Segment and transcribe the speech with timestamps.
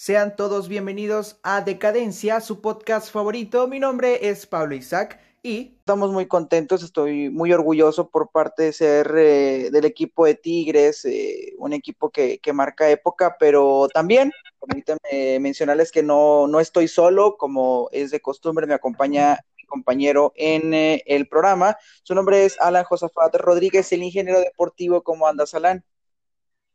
[0.00, 3.66] Sean todos bienvenidos a Decadencia, su podcast favorito.
[3.66, 8.72] Mi nombre es Pablo Isaac y estamos muy contentos, estoy muy orgulloso por parte de
[8.72, 14.30] ser eh, del equipo de Tigres, eh, un equipo que, marca época, pero también,
[14.64, 20.32] permítanme mencionarles que no, no estoy solo, como es de costumbre, me acompaña mi compañero
[20.36, 21.76] en eh, el programa.
[22.04, 25.02] Su nombre es Alan Josafat Rodríguez, el ingeniero deportivo.
[25.02, 25.82] ¿Cómo andas, Alan?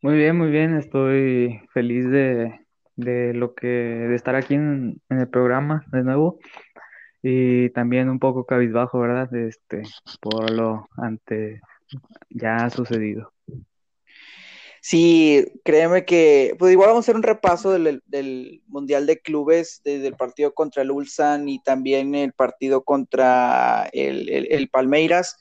[0.01, 2.62] Muy bien, muy bien, estoy feliz de,
[2.95, 6.39] de lo que, de estar aquí en, el programa de nuevo
[7.21, 9.33] y también un poco cabizbajo, ¿verdad?
[9.35, 9.83] Este,
[10.19, 11.61] por lo ante
[12.29, 13.33] ya sucedido.
[14.85, 19.79] Sí, créeme que, pues igual vamos a hacer un repaso del, del, Mundial de Clubes,
[19.85, 25.37] desde el partido contra el Ulsan y también el partido contra el, el, Palmeiras.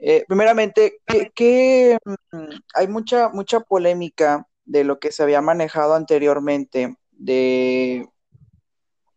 [0.00, 0.98] Eh, primeramente,
[1.32, 8.06] que, mm, hay mucha, mucha polémica de lo que se había manejado anteriormente, de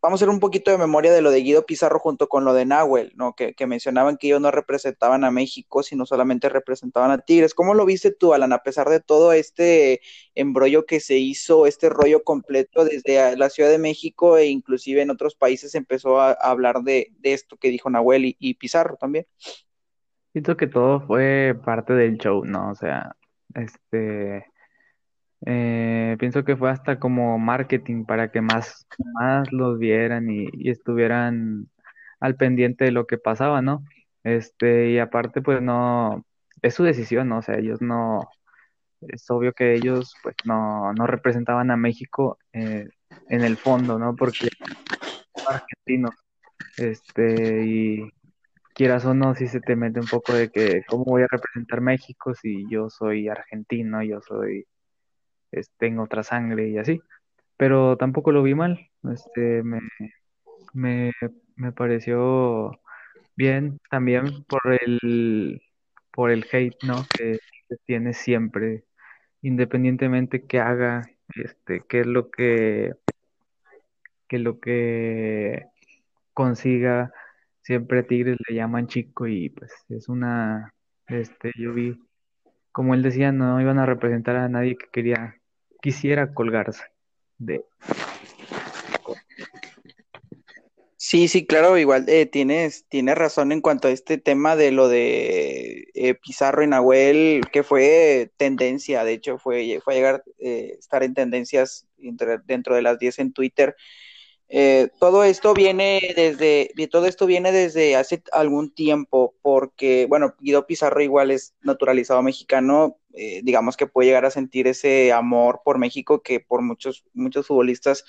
[0.06, 2.54] vamos a hacer un poquito de memoria de lo de Guido Pizarro junto con lo
[2.54, 3.34] de Nahuel, ¿no?
[3.34, 7.54] Que, mencionaban que ellos no representaban a México, sino solamente representaban a Tigres.
[7.54, 10.00] ¿Cómo lo viste tú, Alan, a pesar de todo este
[10.36, 15.10] embrollo que se hizo, este rollo completo desde la Ciudad de México e inclusive en
[15.10, 19.26] otros países empezó a, hablar de, esto que dijo Nahuel y, y Pizarro también?
[20.30, 22.70] Siento que todo fue parte del show, ¿no?
[22.70, 23.16] O sea,
[23.54, 24.46] este
[25.44, 31.68] eh, pienso que fue hasta como marketing para que más, más los vieran y, estuvieran
[32.20, 33.84] al pendiente de lo que pasaba, ¿no?
[34.24, 36.24] Este, y aparte, pues no,
[36.62, 37.38] es su decisión, ¿no?
[37.38, 38.28] O sea, ellos no,
[39.00, 42.88] es obvio que ellos pues no, no representaban a México eh,
[43.28, 44.16] en el fondo, ¿no?
[44.16, 44.48] Porque
[45.46, 46.14] argentinos,
[46.78, 48.10] este, y
[48.74, 51.80] quieras o no, si se te mete un poco de que, ¿cómo voy a representar
[51.80, 54.66] México si yo soy argentino, yo soy
[55.78, 57.00] tengo otra sangre y así.
[57.56, 59.80] Pero tampoco lo vi mal, este, me,
[60.74, 61.12] me,
[61.56, 62.78] me pareció
[63.36, 65.62] bien también por el,
[66.12, 67.06] por el hate, ¿no?
[67.16, 67.38] Que,
[67.84, 68.84] tiene siempre,
[69.42, 71.02] independientemente que haga,
[71.34, 72.94] este, qué es lo que,
[74.28, 75.66] que lo que
[76.32, 77.12] consiga,
[77.62, 80.72] siempre a Tigres le llaman chico y pues es una,
[81.08, 82.00] este, yo vi,
[82.76, 85.40] como él decía, no iban a representar a nadie que quería
[85.80, 86.84] quisiera colgarse
[87.38, 87.64] de...
[90.98, 94.88] Sí, sí, claro, igual eh, tienes, tienes razón en cuanto a este tema de lo
[94.88, 100.76] de eh, Pizarro y Nahuel, que fue tendencia, de hecho fue, fue a llegar eh,
[100.78, 101.86] estar en tendencias
[102.44, 103.74] dentro, de las 10 en Twitter.
[104.98, 111.02] Todo esto viene desde, todo esto viene desde hace algún tiempo, porque, bueno, Guido Pizarro
[111.02, 116.22] igual es naturalizado mexicano, eh, digamos que puede llegar a sentir ese amor por México
[116.22, 118.04] que por muchos, muchos futbolistas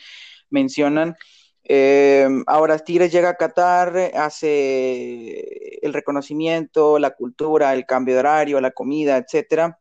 [0.49, 1.15] mencionan.
[1.63, 8.61] Eh, ahora Tigres llega a Qatar, hace el reconocimiento, la cultura, el cambio de horario,
[8.61, 9.79] la comida, etcétera.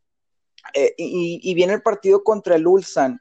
[0.74, 3.20] Eh, y, viene el partido contra el Ulsan.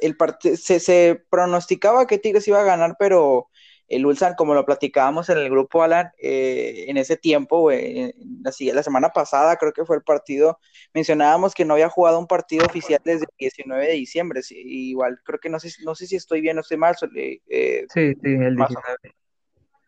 [0.00, 0.16] El
[0.56, 3.48] se, se, pronosticaba que Tigres iba a ganar, pero
[3.90, 8.82] el Ulsan, como lo platicábamos en el grupo Alan, eh, en ese tiempo, la, la,
[8.84, 10.60] semana pasada creo que fue el partido,
[10.94, 15.40] mencionábamos que no había jugado un partido oficial desde el 19 de diciembre, igual creo
[15.40, 16.94] que no sé, no sé si estoy bien o estoy mal.
[17.16, 18.98] Eh, sí, sí, el 19.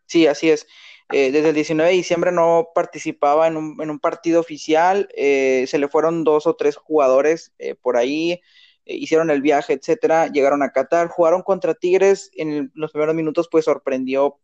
[0.05, 0.67] Sí, así es.
[1.11, 5.77] Eh, desde el 19 de diciembre no participaba en un, en un partido oficial, se
[5.77, 8.41] le fueron dos o tres jugadores por ahí,
[8.85, 13.47] eh, hicieron el viaje, etcétera, llegaron a Qatar, jugaron contra Tigres, en los primeros minutos
[13.51, 14.39] pues sorprendió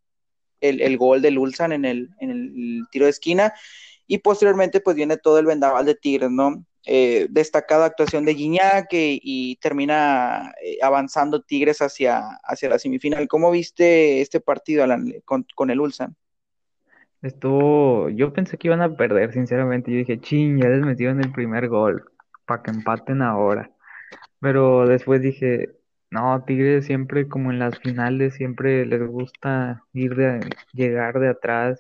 [0.62, 3.54] el, gol del Ulsan en el, en el tiro de esquina
[4.08, 6.66] y posteriormente pues viene todo el vendaval de Tigres, ¿no?
[6.86, 13.28] Eh, destacada actuación de Gignac y, termina eh, avanzando Tigres hacia, hacia la semifinal.
[13.28, 14.88] ¿Cómo viste este partido
[15.26, 16.16] con, con, el Ulsan?
[17.22, 19.92] Estuvo, yo pensé que iban a perder, sinceramente.
[19.92, 22.06] Yo dije, ching, ya les metieron el primer gol,
[22.46, 23.70] para que empaten ahora.
[24.40, 25.70] Pero después dije,
[26.12, 30.40] no, Tigres siempre como en las finales siempre les gusta ir de
[30.74, 31.80] llegar de atrás,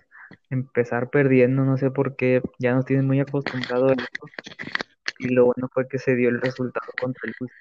[0.50, 4.26] empezar perdiendo, no sé por qué, ya nos tienen muy acostumbrados a eso.
[5.20, 7.52] Y lo bueno fue que se dio el resultado contra el Cruz.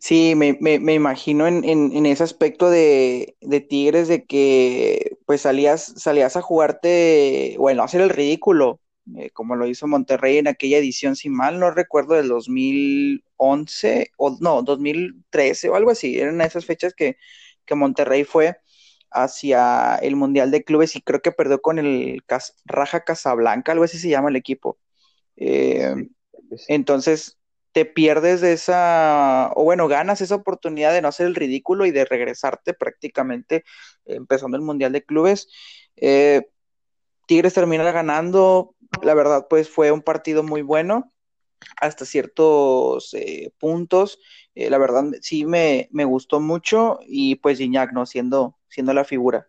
[0.00, 5.16] Sí, me, me, me imagino en, en, en, ese aspecto de, de, Tigres de que
[5.26, 8.80] pues salías, salías a jugarte, bueno, hacer el ridículo,
[9.14, 14.36] eh, como lo hizo Monterrey en aquella edición, si mal no recuerdo, del 2011, o
[14.40, 17.16] no, 2013 o algo así, eran esas fechas que,
[17.68, 18.58] Monterrey fue
[19.10, 22.22] hacia el Mundial de Clubes y creo que perdió con el
[22.64, 24.78] Raja Casablanca, algo así se llama el equipo.
[25.36, 25.94] Eh,
[26.68, 27.38] entonces,
[27.72, 31.90] te pierdes de esa, o bueno, ganas esa oportunidad de no hacer el ridículo y
[31.90, 33.64] de regresarte prácticamente
[34.04, 35.48] empezando el Mundial de Clubes.
[35.96, 36.48] Eh,
[37.26, 38.75] Tigres termina ganando,
[39.06, 41.12] la verdad, pues fue un partido muy bueno
[41.80, 44.18] hasta ciertos eh, puntos.
[44.54, 48.06] Eh, la verdad, sí me, me, gustó mucho y pues Gignac, ¿no?
[48.06, 49.48] Siendo, siendo la figura.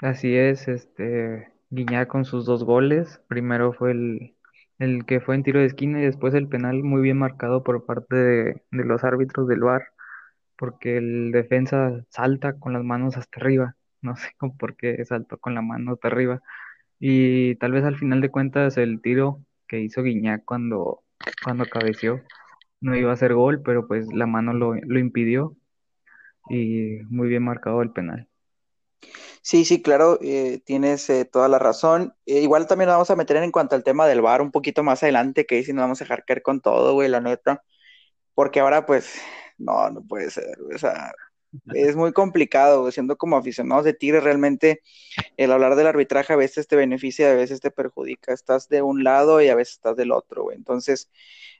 [0.00, 3.20] Así es, este, Guiñac con sus dos goles.
[3.28, 4.36] Primero fue el,
[4.78, 7.84] el que fue en tiro de esquina y después el penal muy bien marcado por
[7.84, 9.88] parte de, los árbitros del VAR,
[10.56, 14.28] porque el defensa salta con las manos hasta arriba, no sé
[14.58, 16.42] por qué saltó con la mano hasta arriba,
[17.00, 21.02] y tal vez al final de cuentas el tiro que hizo Guiñac cuando,
[21.44, 22.22] cuando cabeció
[22.80, 25.56] no iba a ser gol, pero pues la mano lo, lo impidió
[26.48, 28.28] y muy bien marcado el penal.
[29.42, 32.14] Sí, sí, claro, eh, tienes eh, toda la razón.
[32.26, 34.82] Eh, igual también nos vamos a meter en cuanto al tema del bar un poquito
[34.82, 37.62] más adelante, que ahí sí nos vamos a dejar caer con todo, güey, la neta.
[38.34, 39.20] Porque ahora, pues,
[39.58, 41.12] no, no puede ser, o sea,
[41.74, 44.82] es muy complicado, siendo como aficionados de Tigre, realmente
[45.36, 48.32] el hablar del arbitraje a veces te beneficia, a veces te perjudica.
[48.32, 50.56] Estás de un lado y a veces estás del otro, güey.
[50.56, 51.10] Entonces,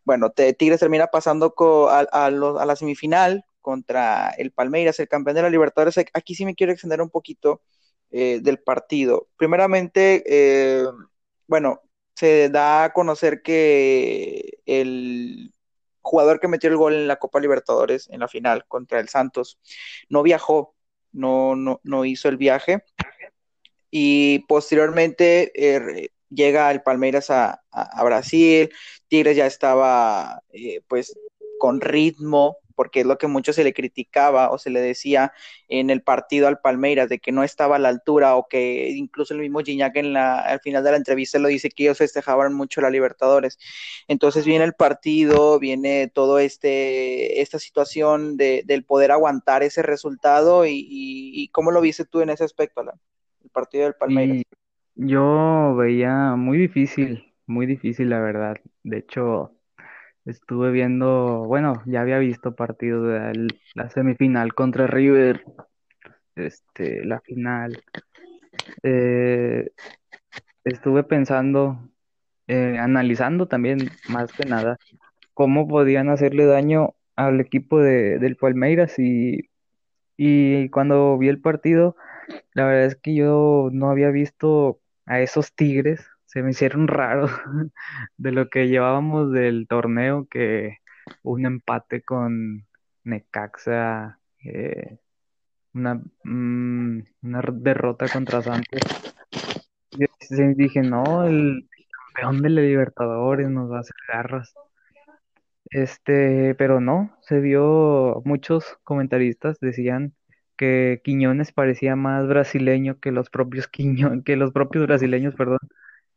[0.05, 1.55] bueno, Tigres termina pasando
[1.91, 2.31] a, a, a
[2.67, 5.99] la semifinal contra el Palmeiras, el campeón de la Libertadores.
[6.15, 7.63] Aquí sí me quiero extender un poquito
[8.11, 9.29] eh, del partido.
[9.37, 10.87] Primeramente, eh,
[11.47, 11.83] bueno,
[12.15, 15.53] se da a conocer que el
[16.09, 19.59] jugador que metió el gol en la Copa Libertadores en la final contra el Santos
[20.09, 20.75] no viajó,
[21.13, 22.83] no, no, no hizo el viaje.
[23.91, 28.71] Y posteriormente eh, llega el Palmeiras a, a, Brasil,
[29.09, 30.43] Tigres ya estaba
[30.89, 31.15] pues
[31.59, 35.33] con ritmo, porque es lo que mucho se le criticaba o se le decía
[35.67, 39.35] en el partido al Palmeiras, de que no estaba a la altura o que incluso
[39.35, 42.55] el mismo Gignac en la, al final de la entrevista lo dice que ellos festejaban
[42.55, 43.59] mucho la Libertadores.
[44.07, 50.65] Entonces viene el partido, viene todo este, esta situación de, del poder aguantar ese resultado
[50.65, 54.45] y, cómo lo viste tú en ese aspecto, el partido del Palmeiras.
[54.95, 58.57] yo veía muy difícil, muy difícil la verdad.
[58.85, 59.58] De hecho,
[60.29, 65.43] Estuve viendo, bueno, ya había visto partidos de la semifinal contra River,
[66.37, 67.83] este, la final.
[68.83, 69.71] Eh,
[70.65, 71.79] estuve pensando,
[72.47, 74.77] eh, analizando también, más que nada,
[75.33, 79.49] cómo podían hacerle daño al equipo de, del Palmeiras y,
[80.19, 81.97] y cuando vi el partido,
[82.53, 87.31] la verdad es que yo no había visto a esos Tigres se me hicieron raros
[88.19, 90.79] de lo que llevábamos del torneo, que
[91.23, 92.67] un empate con
[93.05, 94.99] Necaxa, eh,
[95.73, 95.95] una,
[96.25, 98.81] mm, una derrota contra Santos.
[100.57, 104.53] Dije, no, el campeón de la Libertadores nos va a hacer garras.
[105.71, 110.15] Este, pero no, se vio, muchos comentaristas decían
[110.57, 115.61] que Quiñones parecía más brasileño que los propios que los propios brasileños, perdón.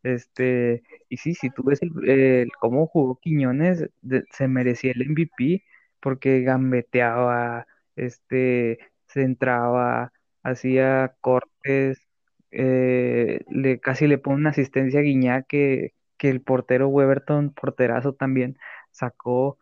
[0.03, 3.89] Este, y sí, si tú ves el, cómo jugó Quiñones,
[4.31, 5.63] se merecía el MVP
[6.00, 10.13] porque gambeteaba, este, centraba,
[10.44, 12.07] hacía cortes,
[12.51, 18.13] eh, le, casi le pone una asistencia a Guiñá que, que el portero Weberton, porterazo
[18.13, 18.57] también,
[18.92, 19.57] sacó,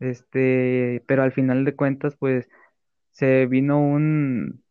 [0.00, 2.48] este, pero al final de cuentas, pues,
[3.12, 4.64] se vino un,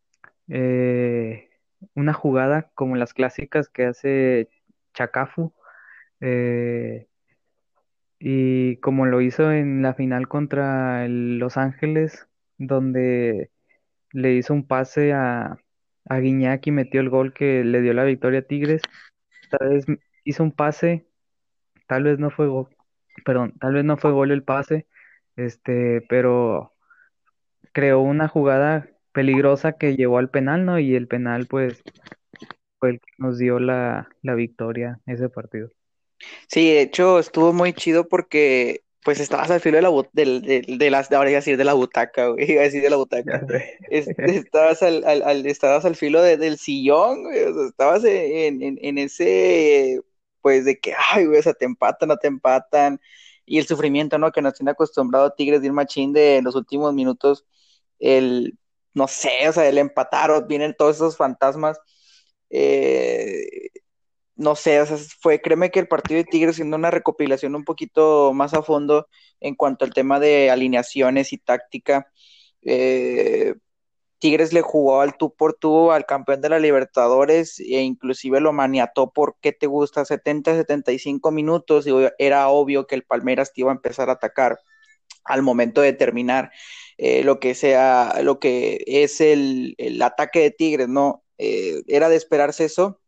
[0.50, 1.50] eh,
[1.96, 4.50] una jugada como las clásicas que hace
[4.94, 5.54] Chacafu.
[6.22, 7.08] Eh,
[8.20, 13.52] y como lo hizo en la final contra Los Ángeles, donde
[14.12, 15.58] le hizo un pase a,
[16.08, 18.82] a Guiñac y metió el gol que le dio la victoria a Tigres.
[19.50, 19.86] Tal vez
[20.24, 21.06] hizo un pase,
[21.88, 22.70] tal vez no fue gol,
[23.26, 24.88] perdón, tal vez no fue gol el pase,
[25.36, 26.74] este, pero
[27.74, 30.80] creó una jugada peligrosa que llevó al penal, ¿no?
[30.80, 31.84] Y el penal, pues,
[32.90, 35.70] el que nos dio la, victoria ese partido.
[36.48, 40.90] Sí, de hecho estuvo muy chido porque pues estabas al filo de la de, de,
[40.90, 43.46] las ahora iba a decir de la butaca, güey, iba a decir de la butaca.
[43.90, 50.00] estabas al, al, estabas al filo del sillón, güey, o sea, estabas en, en, ese
[50.42, 53.00] pues de que ay, güey, o sea, te empatan, no te empatan
[53.46, 54.32] y el sufrimiento, ¿no?
[54.32, 57.46] Que nos tiene acostumbrado Tigres de ir machín de en los últimos minutos
[58.00, 58.58] el
[58.94, 61.80] no sé, o sea, el empatar, vienen todos esos fantasmas
[62.54, 63.70] eh,
[64.36, 64.86] no sé,
[65.20, 69.08] fue, créeme que el partido de Tigres siendo una recopilación un poquito más a fondo
[69.40, 72.08] en cuanto al tema de alineaciones y táctica.
[72.62, 73.56] Eh,
[74.20, 78.54] Tigres le jugó al tú por tú al campeón de la Libertadores e inclusive lo
[78.54, 80.06] maniató por, ¿qué te gusta?
[80.06, 84.60] 70, 75 minutos y era obvio que el Palmeiras te iba a empezar a atacar
[85.26, 86.52] al momento de terminar
[86.98, 91.23] eh, lo que sea, lo que es el, ataque de Tigres, ¿no?
[91.44, 93.02] Eh, era de esperarse eso.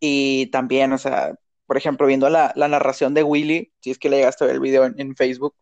[0.00, 1.34] Y también, o sea,
[1.66, 4.62] por ejemplo, viendo la, narración de Willy, si es que le llegaste a ver el
[4.62, 5.54] video en, Facebook,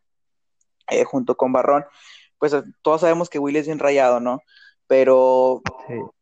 [0.89, 1.85] eh, junto con Barrón,
[2.39, 4.41] pues todos sabemos que Willy es bien rayado, ¿no?
[4.87, 5.63] Pero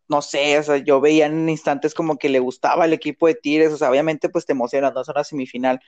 [0.09, 3.35] no sé, o sea, yo veía en instantes como que le gustaba el equipo de
[3.35, 5.81] Tigres, o sea, obviamente pues te emociona, no es una semifinal,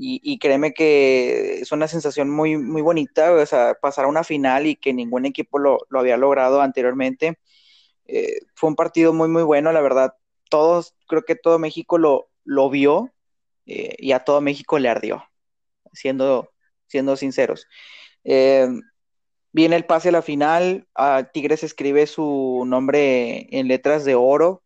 [0.00, 4.66] y, créeme que es una sensación muy, muy bonita, o sea, pasar a una final
[4.66, 7.38] y que ningún equipo lo, había logrado anteriormente.
[8.08, 10.14] Eh, fue un partido muy, muy bueno, la verdad.
[10.50, 13.12] Todos, creo que todo México lo, lo vio
[13.66, 15.24] eh, y a todo México le ardió,
[15.92, 16.50] siendo,
[16.86, 17.66] siendo sinceros.
[18.24, 18.68] Eh,
[19.52, 20.86] viene el pase a la final,
[21.32, 24.62] Tigres escribe su nombre en letras de oro,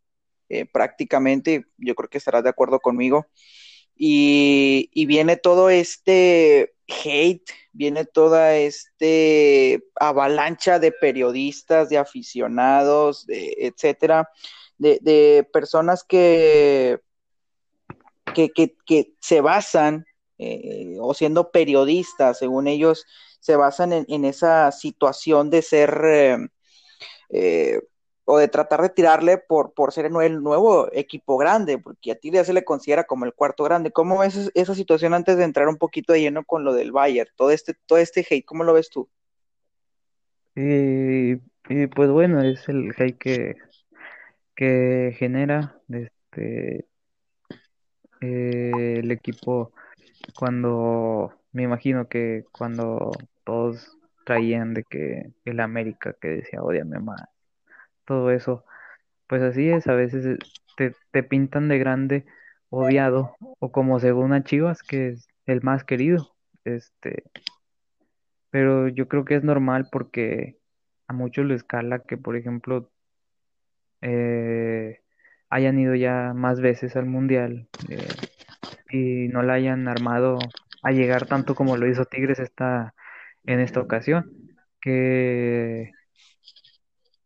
[0.70, 3.26] prácticamente, yo creo que estarás de acuerdo conmigo.
[3.96, 14.28] Y, viene todo este hate, viene toda este avalancha de periodistas, de aficionados, de, etcétera,
[14.78, 17.00] de, personas que,
[18.34, 20.04] que, se basan,
[20.38, 23.04] eh, o siendo periodistas, según ellos,
[23.40, 26.38] se basan en, esa situación de ser eh,
[27.30, 27.80] eh,
[28.24, 32.30] o de tratar de tirarle por, por ser el nuevo equipo grande, porque a ti
[32.30, 33.90] ya se le considera como el cuarto grande.
[33.90, 37.30] ¿Cómo ves esa situación antes de entrar un poquito de lleno con lo del Bayern?
[37.36, 39.08] Todo este, todo este hate, ¿cómo lo ves tú?
[40.54, 41.36] Y,
[41.88, 43.56] pues bueno, es el hate que,
[44.54, 46.86] que genera este
[48.20, 49.72] eh, el equipo
[50.38, 53.10] cuando me imagino que cuando
[53.44, 57.31] todos traían de que el América que decía odiame más
[58.12, 58.64] todo eso.
[59.26, 60.38] Pues así es, a veces eh,
[60.76, 62.26] te, te pintan de grande,
[62.68, 66.34] odiado, o como según a Chivas, que es el más querido.
[66.64, 67.24] Este,
[68.50, 70.58] pero yo creo que es normal porque
[71.08, 72.90] a muchos les escala que, por ejemplo,
[74.02, 75.00] eh,
[75.48, 78.08] hayan ido ya más veces al mundial eh,
[78.90, 80.38] y no la hayan armado
[80.82, 82.94] a llegar tanto como lo hizo Tigres esta,
[83.44, 84.30] en esta ocasión.
[84.82, 85.92] Que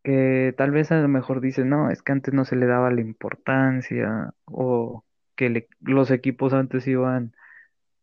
[0.07, 2.89] que tal vez a lo mejor dicen, no, es que antes no se le daba
[2.91, 5.03] la importancia o
[5.35, 7.33] que los equipos antes iban,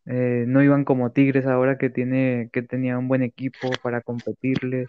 [0.04, 4.88] eh, no iban como Tigres ahora que tiene, que tenía un buen equipo para competirles,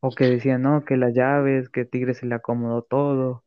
[0.00, 3.44] o que decían, no, que las llaves, que Tigres se le acomodó todo,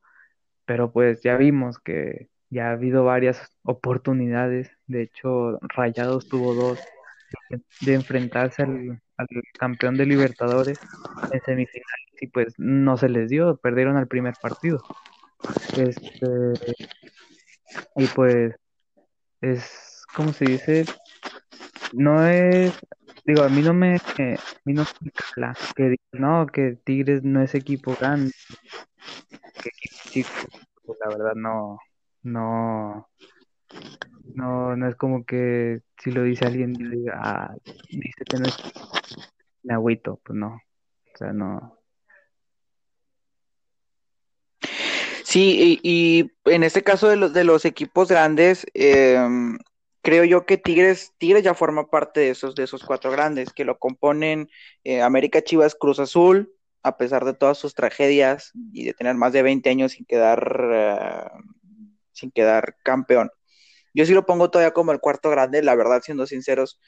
[0.66, 6.80] pero pues ya vimos que ya ha habido varias oportunidades, de hecho Rayados tuvo dos
[7.82, 10.80] de enfrentarse al, al campeón de Libertadores
[11.32, 14.82] en semifinales y pues no se les dio, perdieron al primer partido.
[15.78, 16.54] Este,
[17.96, 18.56] y pues
[19.42, 20.86] es, como se dice?
[21.94, 22.74] No es,
[23.26, 27.42] digo, a mí no me, a mí no me cala que no, que Tigres no
[27.42, 28.32] es equipo grande,
[29.62, 30.30] que equipo chico,
[30.84, 31.80] pues la verdad no,
[32.24, 33.10] no,
[34.34, 37.56] no, no es como que si lo dice alguien diga, ah,
[37.90, 38.58] dice que no es
[39.70, 41.80] agüito, pues no, o sea, no,
[45.36, 49.58] Sí, y, en este caso de los, de los equipos grandes, em,
[50.02, 53.66] creo yo que Tigres, Tigres ya forma parte de esos, de esos cuatro grandes, que
[53.66, 54.50] lo componen
[54.86, 56.54] eh, América Chivas Cruz Azul,
[56.84, 60.70] a pesar de todas sus tragedias y de tener más de 20 años sin quedar,
[60.72, 61.30] eh,
[62.14, 63.30] sin quedar campeón.
[63.96, 66.80] Yo sí lo pongo todavía como el cuarto grande, la verdad, siendo sinceros.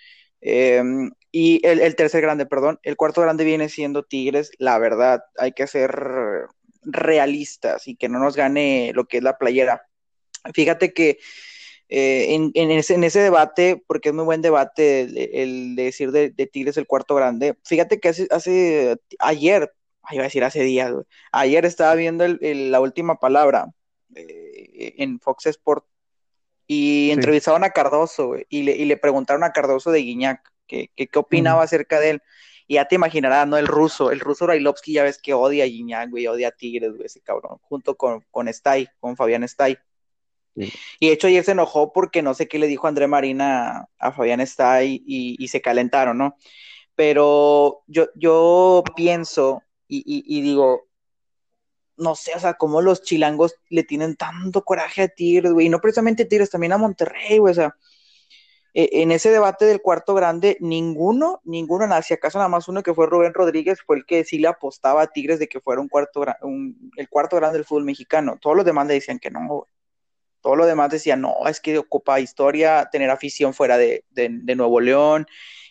[0.41, 5.53] Em, y el, tercer grande, perdón, el cuarto grande viene siendo Tigres, la verdad, hay
[5.53, 6.47] que ser
[6.83, 9.87] realistas y que no nos gane lo que es la playera.
[10.53, 11.17] Fíjate que
[11.89, 15.01] eh, en, ese, debate, porque es muy buen debate
[15.41, 19.71] el, de decir de, Tigres el cuarto grande, fíjate que hace, hace ayer,
[20.11, 20.93] iba a decir hace días,
[21.31, 23.67] ayer estaba viendo la última palabra
[24.15, 25.85] eh, en Fox Sport
[26.67, 31.09] y entrevistaron a Cardoso y, le, y, le, preguntaron a Cardoso de Guiñac que, qué
[31.17, 32.21] opinaba acerca de él.
[32.67, 33.57] Y ya te imaginarás, ¿no?
[33.57, 36.91] El ruso, el ruso Railovsky ya ves que odia a Gignac, güey, odia a Tigres,
[36.91, 39.77] güey, ese cabrón, junto con, con Stay, con Fabián Stay.
[40.55, 44.11] Y de hecho ayer se enojó porque no sé qué le dijo André Marina a,
[44.11, 46.35] Fabián Stay y, se calentaron, ¿no?
[46.95, 50.86] Pero yo, yo pienso y, y, digo,
[51.97, 55.69] no sé, o sea, cómo los chilangos le tienen tanto coraje a Tigres, güey, y
[55.69, 57.75] no precisamente a Tigres, también a Monterrey, güey, o sea,
[58.79, 62.93] eh, en ese debate del cuarto grande, ninguno, ninguno, si acaso nada más uno que
[62.93, 65.89] fue Rubén Rodríguez, fue el que sí le apostaba a Tigres de que fuera un
[65.89, 68.37] cuarto, un, el cuarto grande del fútbol mexicano.
[68.39, 69.67] Todos los demás le decían que no,
[70.41, 74.05] Todos los demás decían, no, es que ocupa historia tener afición fuera de,
[74.55, 75.25] Nuevo León.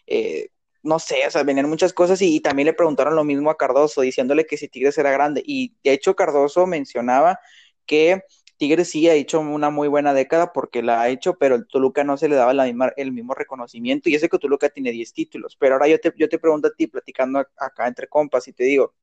[0.09, 0.49] Eh,
[0.87, 4.03] no sé, o sea, venían muchas cosas y, también le preguntaron lo mismo a Cardoso,
[4.03, 5.43] diciéndole que si Tigres era grande.
[5.45, 7.41] Y de hecho, Cardoso mencionaba
[7.87, 8.23] que
[8.57, 12.05] Tigres sí ha hecho una muy buena década porque la ha hecho, pero el Toluca
[12.05, 12.67] no se le daba la
[12.97, 14.09] el mismo reconocimiento.
[14.09, 15.57] Y ese que Toluca tiene 10 títulos.
[15.59, 18.65] Pero ahora yo te, yo te pregunto a ti, platicando acá entre compas, y te
[18.65, 18.95] digo,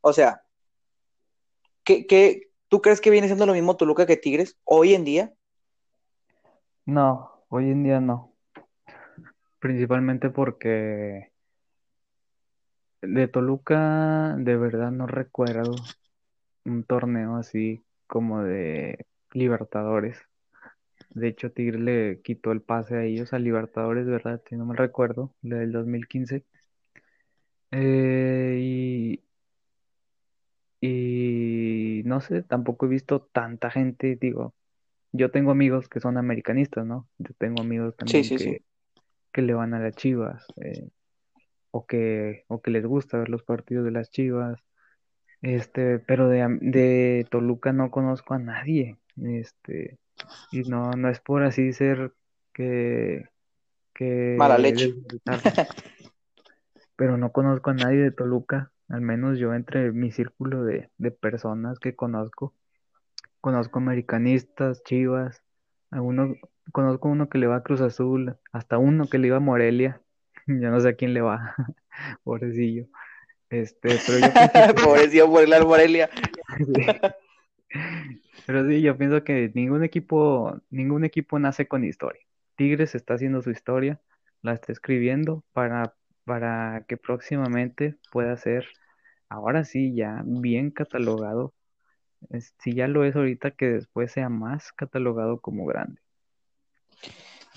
[0.00, 0.42] o sea,
[1.82, 5.34] ¿qué, qué, tú crees que viene siendo lo mismo Toluca que Tigres hoy en día?
[6.86, 8.33] No, hoy en día no
[9.64, 11.32] principalmente porque
[13.00, 15.74] de Toluca de verdad no recuerdo
[16.66, 20.18] un torneo así como de Libertadores.
[21.14, 24.42] De hecho, Tigre le quitó el pase a ellos a Libertadores, ¿verdad?
[24.46, 26.44] Si no me recuerdo, del 2015.
[27.70, 29.20] Eh, y,
[30.86, 34.52] y no sé, tampoco he visto tanta gente, digo,
[35.12, 37.08] yo tengo amigos que son americanistas, ¿no?
[37.16, 38.62] Yo tengo amigos también que,
[39.34, 40.88] que le van a las Chivas eh,
[41.72, 44.60] o que o que les gusta ver los partidos de las Chivas
[45.42, 49.98] este pero de, de Toluca no conozco a nadie este
[50.52, 52.12] y no no es por así ser
[52.52, 53.28] que
[53.92, 54.94] que mala leche.
[56.96, 61.10] pero no conozco a nadie de Toluca al menos yo entre mi círculo de, de
[61.10, 62.54] personas que conozco.
[63.40, 65.42] Conozco americanistas chivas
[65.94, 66.36] algunos
[66.72, 70.00] conozco uno que le va a Cruz Azul, hasta uno que le iba a Morelia,
[70.46, 71.54] ya no sé a quién le va,
[72.24, 72.86] pobrecillo.
[73.48, 76.10] Este, pero yo Pobrecillo por el Morelia.
[78.46, 82.22] Pero sí, yo pienso que ningún equipo, ningún equipo nace con historia.
[82.56, 84.00] Tigres está haciendo su historia,
[84.42, 88.66] la está escribiendo para, para que próximamente pueda ser,
[89.28, 91.54] ahora sí, ya bien catalogado.
[92.58, 96.00] Si ya lo es ahorita, que después sea más catalogado como grande.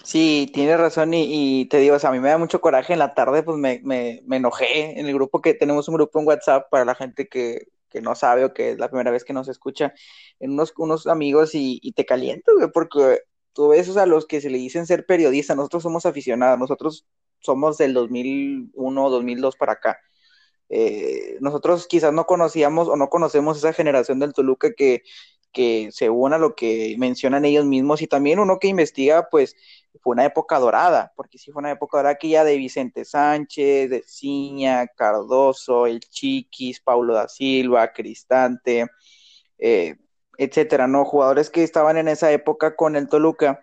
[0.04, 3.00] Sí, tienes razón y, te digo, o sea, a mí me da mucho coraje en
[3.00, 6.28] la tarde, pues me, me, me, enojé en el grupo que tenemos un grupo en
[6.28, 9.34] WhatsApp para la gente que, que no sabe o que es la primera vez que
[9.34, 9.94] nos escucha,
[10.40, 13.22] en unos, unos amigos y, te caliento, güey, porque
[13.54, 17.06] tú ves a los que se le dicen ser periodistas, nosotros somos aficionados, nosotros
[17.40, 20.00] somos del 2001, 2002 para acá.
[20.70, 25.04] Eh, nosotros quizás no conocíamos o no conocemos esa generación del Toluca que,
[25.54, 29.56] que se a lo que mencionan ellos mismos y también uno que investiga, pues
[30.02, 33.90] fue una época dorada, porque sí fue una época dorada que ya de Vicente Sánchez,
[33.90, 38.88] de Ciña, Cardoso, el Chiquis, Paulo da Silva, Cristante,
[39.58, 39.96] eh,
[40.38, 41.06] etcétera, ¿no?
[41.06, 43.62] Jugadores que estaban en esa época con el Toluca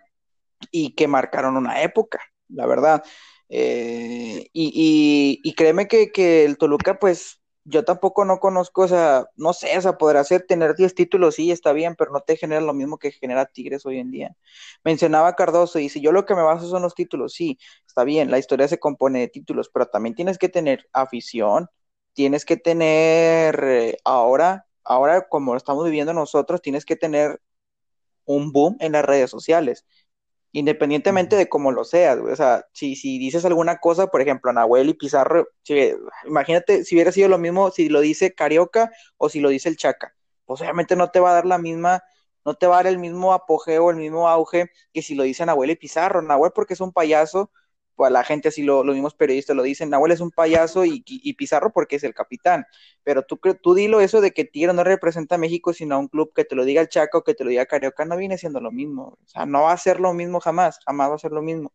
[0.71, 3.03] y que marcaron una época, la verdad.
[3.49, 9.77] Eh, y, créeme que, el Toluca, pues, yo tampoco no conozco, o sea, no sé,
[9.77, 12.73] o sea, podrá ser tener 10 títulos, sí, está bien, pero no te genera lo
[12.73, 14.35] mismo que genera Tigres hoy en día.
[14.83, 18.29] Mencionaba Cardoso, y si yo lo que me baso son los títulos, sí, está bien,
[18.31, 21.69] la historia se compone de títulos, pero también tienes que tener afición,
[22.13, 27.41] tienes que tener, eh, ahora, ahora como lo estamos viviendo nosotros, tienes que tener
[28.25, 29.85] un boom en las redes sociales
[30.55, 34.87] independientemente de cómo lo seas, O sea, si, si dices alguna cosa, por ejemplo, Nahuel
[34.87, 35.49] y Pizarro,
[36.25, 39.75] imagínate si hubiera sido lo mismo si lo dice Carioca o si lo dice el
[39.75, 40.15] Chaca.
[40.45, 42.03] Pues obviamente no te va a dar la misma,
[42.45, 45.45] no te va a dar el mismo apogeo, el mismo auge que si lo dice
[45.45, 46.21] Nahuel y Pizarro.
[46.21, 47.51] Nahuel porque es un payaso,
[47.95, 51.01] pues la gente así, lo, los mismos periodistas lo dicen, Nahuel es un payaso y,
[51.33, 52.65] Pizarro porque es el capitán.
[53.03, 56.07] Pero tú, tú dilo eso de que Tigre no representa a México, sino a un
[56.07, 58.59] club que te lo diga el Chaco, que te lo diga Carioca, no viene siendo
[58.59, 59.17] lo mismo.
[59.23, 61.71] O sea, no va a ser lo mismo jamás, jamás va a ser lo mismo.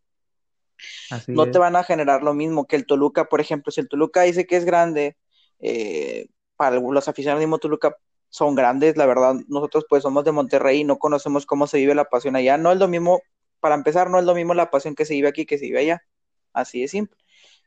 [1.27, 4.21] no te van a generar lo mismo que el Toluca, por ejemplo, si el Toluca
[4.21, 5.17] dice que es grande,
[5.59, 7.97] eh, para los aficionados de Toluca
[8.29, 11.95] son grandes, la verdad, nosotros pues somos de Monterrey y no conocemos cómo se vive
[11.95, 13.21] la pasión allá, no es lo mismo
[13.61, 15.79] para empezar, no es lo mismo la pasión que se vive aquí que se vive
[15.79, 16.03] allá.
[16.53, 17.17] Así de simple.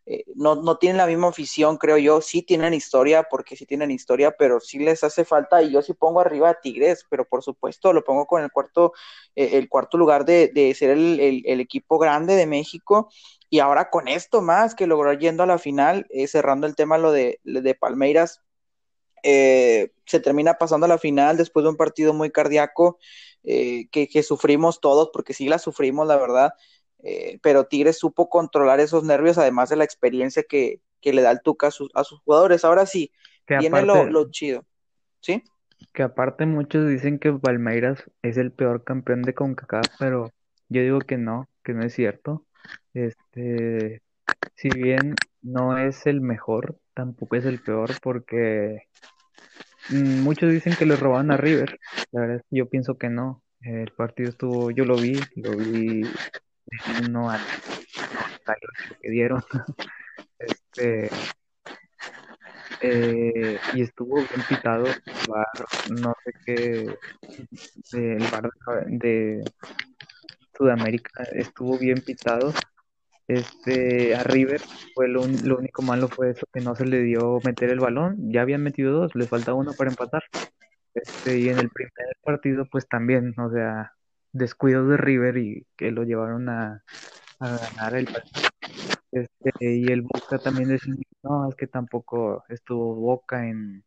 [0.06, 2.20] Eh, no, no, tienen la misma afición, creo yo.
[2.20, 5.62] Sí tienen historia, porque sí tienen historia, pero sí les hace falta.
[5.62, 8.92] Y yo sí pongo arriba a Tigres, pero por supuesto lo pongo con el cuarto,
[9.34, 13.10] eh, el cuarto lugar de, de ser el, el, equipo grande de México.
[13.48, 16.98] Y ahora con esto más que logró yendo a la final, eh, cerrando el tema
[16.98, 18.42] lo de, de Palmeiras,
[19.22, 22.98] se termina pasando a la final después de un partido muy cardíaco.
[23.46, 26.54] Eh, que, sufrimos todos, porque sí la sufrimos, la verdad,
[27.04, 31.42] eh, pero Tigres supo controlar esos nervios, además de la experiencia que, le da el
[31.42, 32.64] Tuca a sus, a sus jugadores.
[32.64, 33.12] Ahora sí,
[33.46, 34.64] viene lo, chido,
[35.20, 35.42] ¿sí?
[35.92, 40.30] Que aparte muchos dicen que Palmeiras es el peor campeón de CONCACAF, pero
[40.70, 42.46] yo digo que no, que no es cierto.
[42.94, 44.00] Este,
[44.54, 48.88] si bien no es el mejor, tampoco es el peor porque
[49.90, 51.78] mm, muchos dicen que le robaron a River.
[52.12, 53.42] La verdad es que yo pienso que no.
[53.60, 56.02] El partido estuvo, yo lo vi, lo vi
[57.06, 59.42] uno al 98 que dieron.
[60.36, 61.08] Este,
[62.80, 65.46] eh, y estuvo bien pitado el bar,
[65.90, 66.98] no sé qué,
[67.92, 68.50] el bar
[68.88, 69.42] de
[70.56, 72.52] Sudamérica estuvo bien pitado.
[73.26, 74.60] Este, a River
[74.94, 78.30] fue lo, lo único malo fue eso que no se le dio meter el balón,
[78.30, 80.24] ya habían metido dos, les faltaba uno para empatar.
[80.94, 83.92] Este, y en el primer partido, pues también, o sea,
[84.34, 86.82] descuidos de River y que lo llevaron a,
[87.40, 88.48] a ganar el partido.
[89.12, 93.84] Este, y el Boca también decía, no, es que tampoco estuvo Boca en,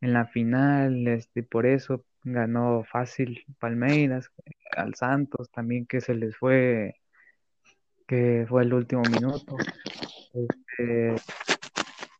[0.00, 4.30] en la final, este, por eso ganó fácil Palmeiras,
[4.76, 6.94] al Santos también que se les fue,
[8.06, 9.56] que fue el último minuto.
[10.32, 11.14] Este,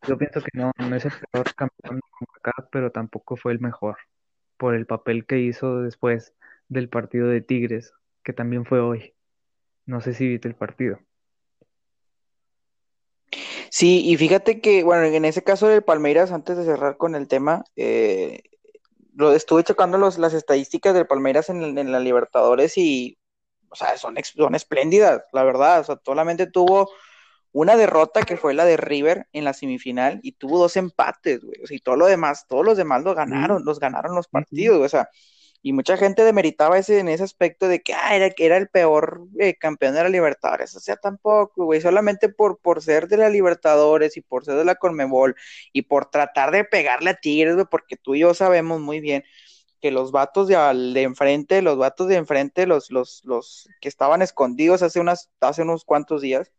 [0.06, 3.96] yo pienso que no, no es el peor campeón de pero tampoco fue el mejor
[4.56, 6.34] por el papel que hizo después
[6.70, 9.14] del partido de Tigres, que también fue hoy.
[9.84, 10.98] No sé si viste el partido.
[13.70, 17.28] Sí, y fíjate que, bueno, en ese caso del Palmeiras, antes de cerrar con el
[17.28, 18.42] tema, eh,
[19.14, 23.18] lo estuve checando los, las estadísticas del Palmeiras en, en la Libertadores y,
[23.68, 25.80] o sea, son, son espléndidas, la verdad.
[25.80, 26.90] O sea, solamente tuvo
[27.52, 31.62] una derrota que fue la de River en la semifinal y tuvo dos empates, güey.
[31.62, 34.78] O sea, y todo lo demás, todos los demás lo ganaron, los ganaron los partidos,
[34.78, 34.86] güey.
[34.86, 35.08] O sea,
[35.62, 39.56] y mucha gente demeritaba ese, en ese aspecto de que era, era el peor eh,
[39.56, 40.74] campeón de la Libertadores.
[40.76, 44.64] O sea, tampoco, güey, solamente por, por ser de la Libertadores y por ser de
[44.64, 45.36] la Conmebol
[45.72, 49.22] y por tratar de pegarle a Tigres, güey, porque tú y yo sabemos muy bien
[49.80, 53.88] que los vatos de, al- de enfrente, los vatos de enfrente, los, los, los que
[53.88, 56.50] estaban escondidos hace unas, hace unos cuantos días,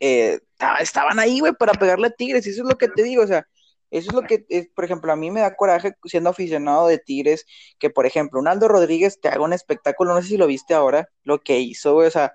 [0.00, 3.02] eh, ta- estaban ahí, güey, para pegarle a Tigres, y eso es lo que te
[3.02, 3.46] digo, o sea,
[3.90, 6.98] eso es lo que, es, por ejemplo, a mí me da coraje siendo aficionado de
[6.98, 7.46] Tigres,
[7.78, 10.74] que por ejemplo, un Aldo Rodríguez te haga un espectáculo, no sé si lo viste
[10.74, 12.34] ahora, lo que hizo, güey, o sea,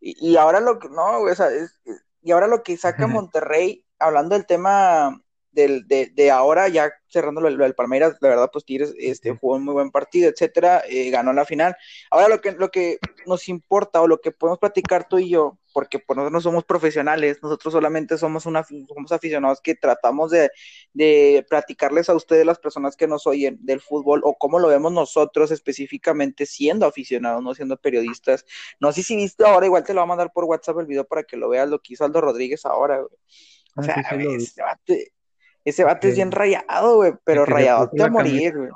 [0.00, 1.80] y, y ahora lo que, no, güey, o sea, es-
[2.22, 5.22] y ahora lo que saca Monterrey, hablando del tema
[5.52, 9.32] del, de, de ahora, ya cerrando lo, lo del Palmeiras, la verdad, pues Tigres este,
[9.32, 11.76] jugó un muy buen partido, etcétera, eh, ganó la final.
[12.10, 15.58] Ahora lo que, lo que nos importa o lo que podemos platicar tú y yo,
[15.72, 20.50] porque pues, nosotros no somos profesionales, nosotros solamente somos, una, somos aficionados que tratamos de,
[20.92, 24.92] de platicarles a ustedes, las personas que nos oyen del fútbol, o cómo lo vemos
[24.92, 28.44] nosotros específicamente siendo aficionados, no siendo periodistas.
[28.80, 31.04] No sé si viste ahora, igual te lo voy a mandar por WhatsApp el video
[31.04, 33.10] para que lo veas lo que hizo Aldo Rodríguez ahora, güey.
[33.76, 35.12] O Ah, sea, sí, sí ese bate,
[35.64, 38.70] ese bate es bien rayado, güey, pero rayado te a la camisa morir, güey.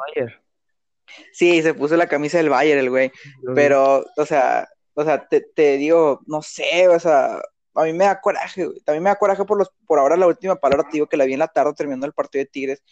[1.33, 3.13] Sí, se puso la camisa del Bayern, el güey.
[3.55, 7.41] Pero, o sea, o sea, te, te digo, no sé, o sea,
[7.75, 8.81] a mí me da coraje, güey.
[8.81, 11.25] También me da coraje por los, por ahora la última palabra, te digo que la
[11.25, 12.83] vi en la tarde terminando el partido de Tigres.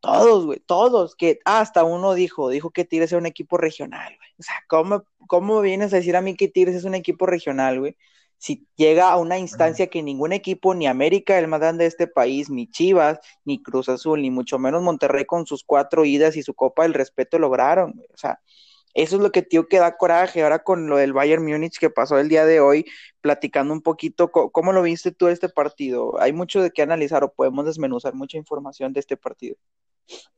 [0.00, 4.14] Todos, güey, todos, que ah, hasta uno dijo, dijo que Tigres era un equipo regional,
[4.16, 4.30] güey.
[4.38, 7.80] O sea, ¿cómo, ¿cómo vienes a decir a mí que Tigres es un equipo regional,
[7.80, 7.96] güey?
[8.38, 12.06] Si llega a una instancia que ningún equipo, ni América, el más grande de este
[12.06, 16.44] país, ni Chivas, ni Cruz Azul, ni mucho menos Monterrey con sus cuatro idas y
[16.44, 18.06] su Copa del Respeto lograron, güey.
[18.14, 18.40] O sea,
[18.98, 20.42] eso es lo que tío que da coraje.
[20.42, 22.84] Ahora con lo del Bayern Múnich que pasó el día de hoy,
[23.20, 26.20] platicando un poquito, ¿cómo lo viste tú este partido?
[26.20, 29.56] Hay mucho de qué analizar o podemos desmenuzar mucha información de este partido.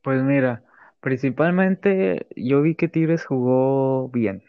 [0.02, 0.62] Pues mira,
[1.00, 4.42] principalmente yo vi que Tigres jugó bien.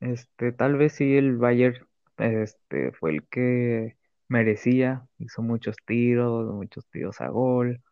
[0.00, 3.96] Este, tal vez sí el Bayern este, fue el que
[4.28, 7.82] merecía, hizo muchos tiros, muchos tiros a gol.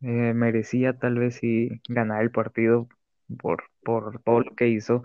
[0.00, 2.88] Eh, merecía tal vez sí ganar el partido
[3.38, 5.02] por, por todo lo que hizo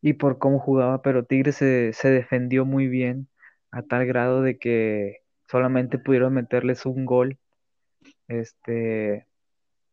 [0.00, 3.28] y por cómo jugaba, pero Tigres se, se defendió muy bien
[3.70, 7.38] a tal grado de que solamente pudieron meterles un gol.
[8.28, 9.26] Este,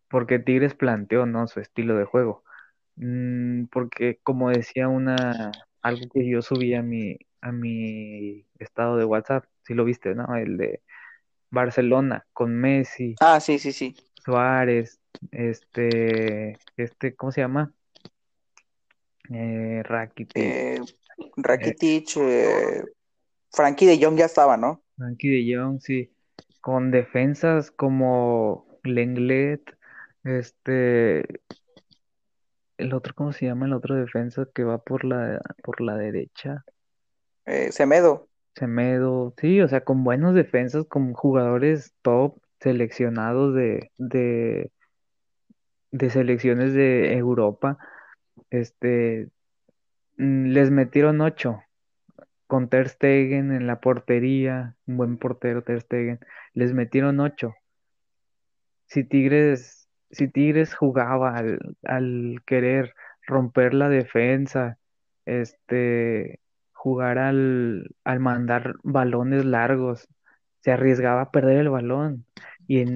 [0.10, 1.48] porque Tigres planteó, ¿no?
[1.48, 2.44] su estilo de juego.
[2.98, 9.06] Mm, porque como decía una, algo que yo subí a mi, a mi estado de
[9.06, 10.36] WhatsApp, si lo viste, ¿no?
[10.36, 10.82] El de
[11.50, 13.96] Barcelona con Messi, Ah, sí, sí, sí.
[14.24, 15.00] Suárez,
[15.32, 17.74] este, este, ¿cómo se llama?
[19.32, 20.82] Eh, Rakitic, Eh, eh,
[21.38, 22.84] Rakitic, eh,
[23.52, 24.84] Frankie de Jong ya estaba, ¿no?
[24.98, 26.14] Frankie de Jong, sí,
[26.62, 29.62] con defensas como Lenglet,
[30.24, 31.26] este,
[32.78, 33.66] el otro, ¿cómo se llama?
[33.66, 36.64] El otro defensa que va por la, por la derecha.
[37.46, 38.28] Eh, Semedo.
[38.56, 44.72] Semedo, sí, o sea, con buenos defensas, con jugadores top seleccionados de, de,
[45.98, 47.78] de selecciones de Europa,
[48.50, 49.30] este,
[50.18, 51.62] mm, les metieron ocho.
[52.48, 56.20] con Ter Stegen en la portería, un buen portero Ter Stegen,
[56.54, 57.56] les metieron ocho.
[58.88, 62.94] Si Tigres, si Tigres jugaba al, al querer
[63.28, 64.78] romper la defensa,
[65.26, 66.40] este,
[66.74, 70.08] jugar al, al mandar balones largos,
[70.62, 72.26] se arriesgaba a perder el balón
[72.68, 72.96] y, en,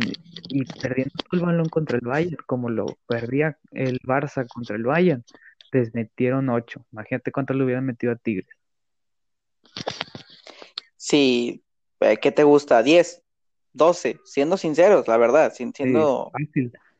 [0.49, 5.23] y perdiendo el balón contra el Bayern, como lo perdía el Barça contra el Bayern,
[5.71, 6.85] les metieron ocho.
[6.91, 8.55] Imagínate cuánto le hubieran metido a Tigres.
[10.95, 11.63] Sí,
[11.99, 12.83] eh, ¿qué te gusta?
[12.83, 13.21] ¿10?
[13.73, 16.31] 12, siendo sinceros, la verdad, siendo,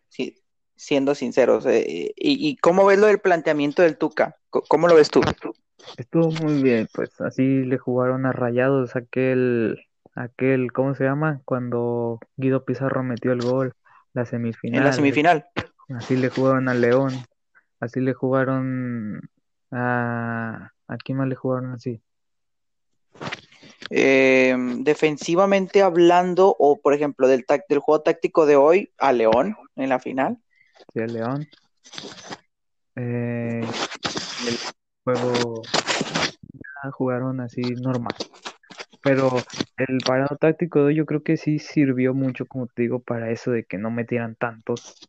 [0.07, 0.37] sí,
[0.75, 1.65] siendo sinceros.
[1.65, 4.37] Eh, y, ¿Y cómo ves lo del planteamiento del Tuca?
[4.49, 5.21] ¿Cómo lo ves tú?
[5.97, 9.79] Estuvo muy bien, pues así le jugaron a Rayados aquel,
[10.19, 11.41] aquel, ¿cómo se llama?
[11.45, 13.73] Cuando Guido Pizarro metió el gol,
[14.13, 14.79] la semifinal.
[14.79, 15.45] En la semifinal.
[15.95, 17.13] Así le jugaron a León,
[17.79, 19.21] así le jugaron
[19.71, 20.71] a...
[20.87, 22.01] ¿A quién más le jugaron así?
[23.91, 29.89] Eh, defensivamente hablando, o por ejemplo, del, del juego táctico de hoy, a León en
[29.89, 30.37] la final.
[30.91, 31.47] Sí, a León.
[32.95, 34.57] Eh, el
[35.03, 35.61] juego
[36.91, 38.15] jugaron así normal.
[39.09, 39.31] Pero
[39.77, 43.63] el parado táctico yo creo que sí sirvió mucho, como te digo, para eso de
[43.63, 44.99] que no metieran tantos.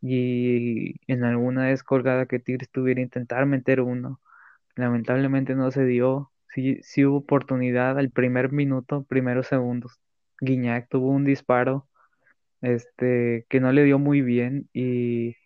[0.00, 4.20] Y en alguna descolgada que Tigres tuviera intentar meter uno,
[4.74, 10.00] lamentablemente no se dio sí, sí hubo oportunidad al primer minuto, primeros segundos.
[10.40, 11.86] Guiñac tuvo un disparo
[12.62, 15.36] este, que no le dio muy bien y,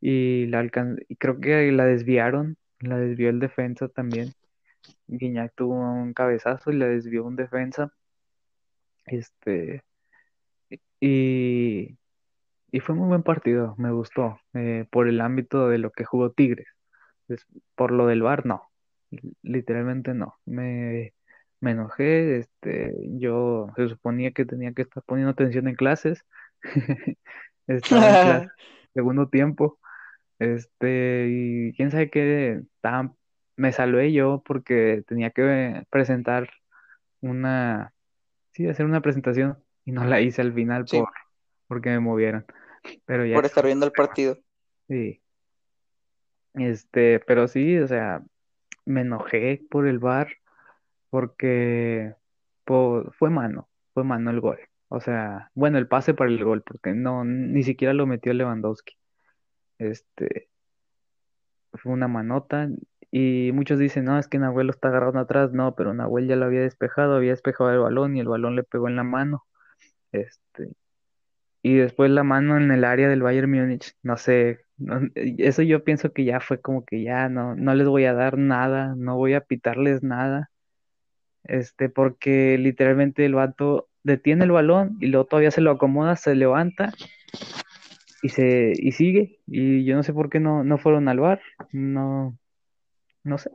[0.00, 0.64] y, la
[1.06, 4.32] y creo que la desviaron, la desvió el defensa también.
[5.06, 7.92] Guiñac tuvo un cabezazo y la desvió un defensa.
[9.06, 9.82] Este,
[11.00, 11.98] y,
[12.70, 16.30] y fue muy buen partido, me gustó, eh, por el ámbito de lo que jugó
[16.32, 16.68] Tigres.
[17.74, 18.70] por lo del VAR, no,
[19.42, 20.36] literalmente no.
[20.46, 21.14] Me,
[21.60, 26.24] me enojé, este, yo se suponía que tenía que estar poniendo atención en clases.
[27.66, 28.48] Estaba en clase,
[28.94, 29.78] segundo tiempo.
[30.38, 32.62] Este, y quién sabe qué,
[33.62, 36.50] me salvé yo porque tenía que presentar
[37.20, 37.94] una,
[38.50, 41.08] sí, hacer una presentación y no la hice al final por,
[41.68, 42.44] porque me movieron.
[43.06, 44.36] Pero ya por estar viendo el partido.
[44.88, 45.22] Sí.
[46.54, 48.24] Este, pero sí, o sea,
[48.84, 50.26] me enojé por el bar
[51.08, 52.16] porque
[52.64, 54.58] fue mano, fue mano el gol.
[54.88, 58.96] O sea, bueno, el pase para el gol, porque no, ni siquiera lo metió Lewandowski.
[59.78, 60.48] Este,
[61.74, 62.68] fue una manota.
[63.12, 65.52] Y muchos dicen, no, es que Nahuel lo está agarrando atrás.
[65.52, 68.64] No, pero Nahuel ya lo había despejado, había despejado el balón y el balón le
[68.64, 69.44] pegó en la mano.
[70.12, 70.72] Este,
[71.62, 74.60] y después la mano en el área del Bayern Múnich, no sé,
[75.14, 78.36] eso yo pienso que ya fue como que ya no, no les voy a dar
[78.36, 80.50] nada, no voy a pitarles nada,
[81.44, 86.34] este, porque literalmente el vato detiene el balón y luego todavía se lo acomoda, se
[86.34, 86.92] levanta
[88.22, 91.40] y se y sigue y yo no sé por qué no, no fueron al bar,
[91.72, 92.36] no,
[93.24, 93.50] no sé.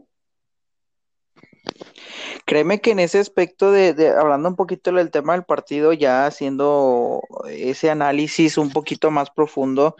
[2.45, 6.25] Créeme que en ese aspecto de, de, hablando un poquito del tema del partido, ya
[6.25, 9.95] haciendo ese análisis un poquito más profundo,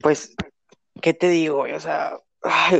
[0.00, 0.34] pues,
[1.02, 1.62] ¿qué te digo?
[1.62, 2.18] O sea,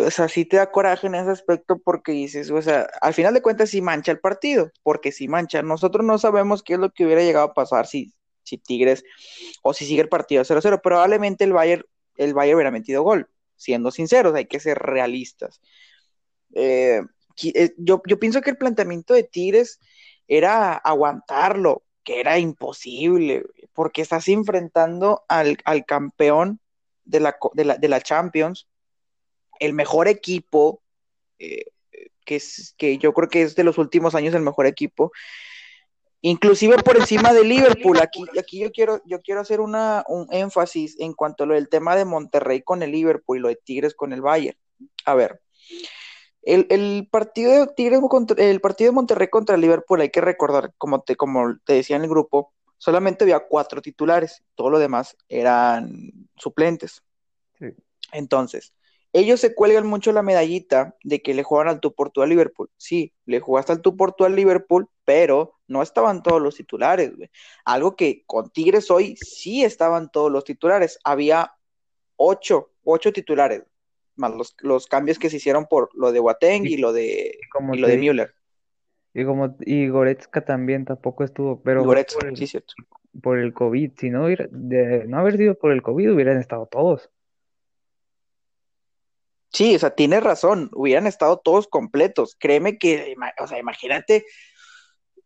[0.06, 3.34] o sea, sí te da coraje en ese aspecto porque dices, o sea, al final
[3.34, 6.90] de cuentas sí mancha el partido, porque si mancha, nosotros no sabemos qué es lo
[6.90, 8.12] que hubiera llegado a pasar si,
[8.44, 9.04] si Tigres
[9.62, 11.84] o si sigue el partido 0-0, probablemente el Bayern,
[12.16, 15.60] el Bayern hubiera metido gol, siendo sinceros, hay que ser realistas.
[16.54, 17.02] Eh,
[17.42, 19.80] eh, yo, yo pienso que el planteamiento de Tigres
[20.28, 26.60] era aguantarlo, que era imposible, porque estás enfrentando al, al campeón
[27.04, 28.68] de la, de la, de la Champions,
[29.60, 30.82] el mejor equipo,
[31.38, 31.66] eh,
[32.24, 35.12] que, es, que yo creo que es de los últimos años el mejor equipo,
[36.28, 38.00] inclusive por encima de Liverpool.
[38.00, 41.68] Aquí, aquí yo quiero, yo quiero hacer una, un énfasis en cuanto a lo del
[41.68, 44.58] tema de Monterrey con el Liverpool y lo de Tigres con el Bayern.
[45.04, 45.40] A ver,
[46.42, 50.20] el, el partido de Tigres contra, el partido de Monterrey contra el Liverpool, hay que
[50.20, 54.78] recordar, como te, como te decía en el grupo, solamente había cuatro titulares, todo lo
[54.78, 57.02] demás eran suplentes.
[57.58, 57.66] Sí.
[58.12, 58.72] Entonces,
[59.18, 62.28] ellos se cuelgan mucho la medallita de que le juegan al tu por tú al
[62.28, 62.70] Liverpool.
[62.76, 67.16] Sí, le jugaste al tu por tú al Liverpool, pero no estaban todos los titulares,
[67.16, 67.30] güey.
[67.64, 70.98] Algo que con Tigres hoy sí estaban todos los titulares.
[71.02, 71.50] Había
[72.16, 73.62] ocho, ocho titulares,
[74.16, 77.38] más los, los cambios que se hicieron por lo de Wateng y lo de,
[77.72, 78.34] y lo de Müller.
[79.14, 82.74] Y como y Goretzka también tampoco estuvo, pero Goretzka, por el, sí, cierto.
[83.22, 86.66] por el COVID, si no hubiera, de no haber sido por el COVID hubieran estado
[86.66, 87.10] todos.
[89.52, 92.36] Sí, o sea, tienes razón, hubieran estado todos completos.
[92.38, 94.24] Créeme que, o sea, imagínate,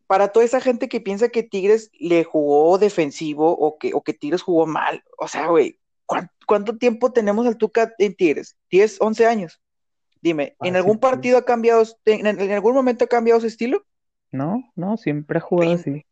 [0.06, 4.12] para toda esa gente que piensa que Tigres le jugó defensivo o que, o que
[4.12, 5.78] Tigres jugó mal, o sea, güey,
[6.46, 8.56] ¿cuánto, tiempo tenemos al Tuca en Tigres?
[8.70, 9.60] ¿10, 11 años?
[10.20, 13.84] Dime, ¿en algún partido ha cambiado, en, algún momento ha cambiado su estilo?
[14.32, 16.04] No, no, siempre ha jugado así.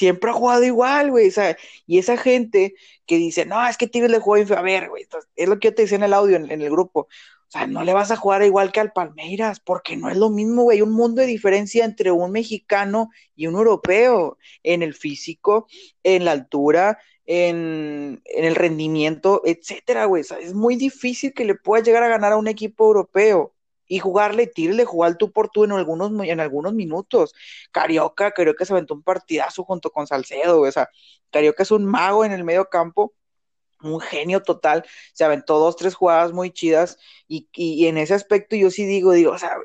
[0.00, 1.28] Siempre ha jugado igual, güey.
[1.28, 4.88] O sea, y esa gente que dice, no, es que Tigres le jugó A ver,
[4.88, 7.00] güey, es lo que yo te decía en el audio, en, el grupo.
[7.00, 10.30] O sea, no le vas a jugar igual que al Palmeiras, porque no es lo
[10.30, 10.80] mismo, güey.
[10.80, 15.66] Un mundo de diferencia entre un mexicano y un europeo en el físico,
[16.02, 20.22] en la altura, en, el rendimiento, etcétera, güey.
[20.22, 23.54] es muy difícil que le pueda llegar a ganar a un equipo europeo
[23.90, 27.34] y jugarle, tírele, jugar tú por tú en algunos, en algunos minutos.
[27.72, 30.88] Carioca, Carioca se aventó un partidazo junto con Salcedo, o sea,
[31.30, 33.14] Carioca es un mago en el medio campo,
[33.82, 38.54] un genio total, se aventó dos, tres jugadas muy chidas y, y en ese aspecto
[38.54, 39.56] yo sí digo, digo, o sea,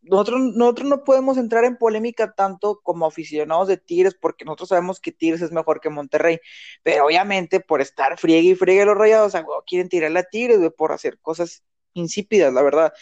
[0.00, 5.00] nosotros, nosotros no podemos entrar en polémica tanto como aficionados de Tigres, porque nosotros sabemos
[5.00, 6.40] que Tigres es mejor que Monterrey,
[6.82, 9.34] pero obviamente por estar friegue y friegue los rayados,
[9.66, 11.62] quieren tirarle a Tigres, por hacer cosas
[11.96, 12.92] insípidas, la verdad.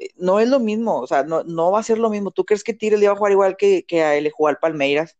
[0.00, 2.30] Eh, no es lo mismo, o sea, no, no va a ser lo mismo.
[2.32, 5.16] ¿Tú crees que Tigres le va a jugar igual que, que a él jugar Palmeiras?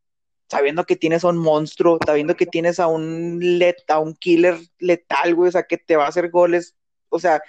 [0.49, 4.57] Sabiendo que tienes a un monstruo, sabiendo que tienes a un let, a un killer
[4.79, 6.75] letal, güey, o sea, que te va a hacer goles,
[7.11, 7.41] o sea,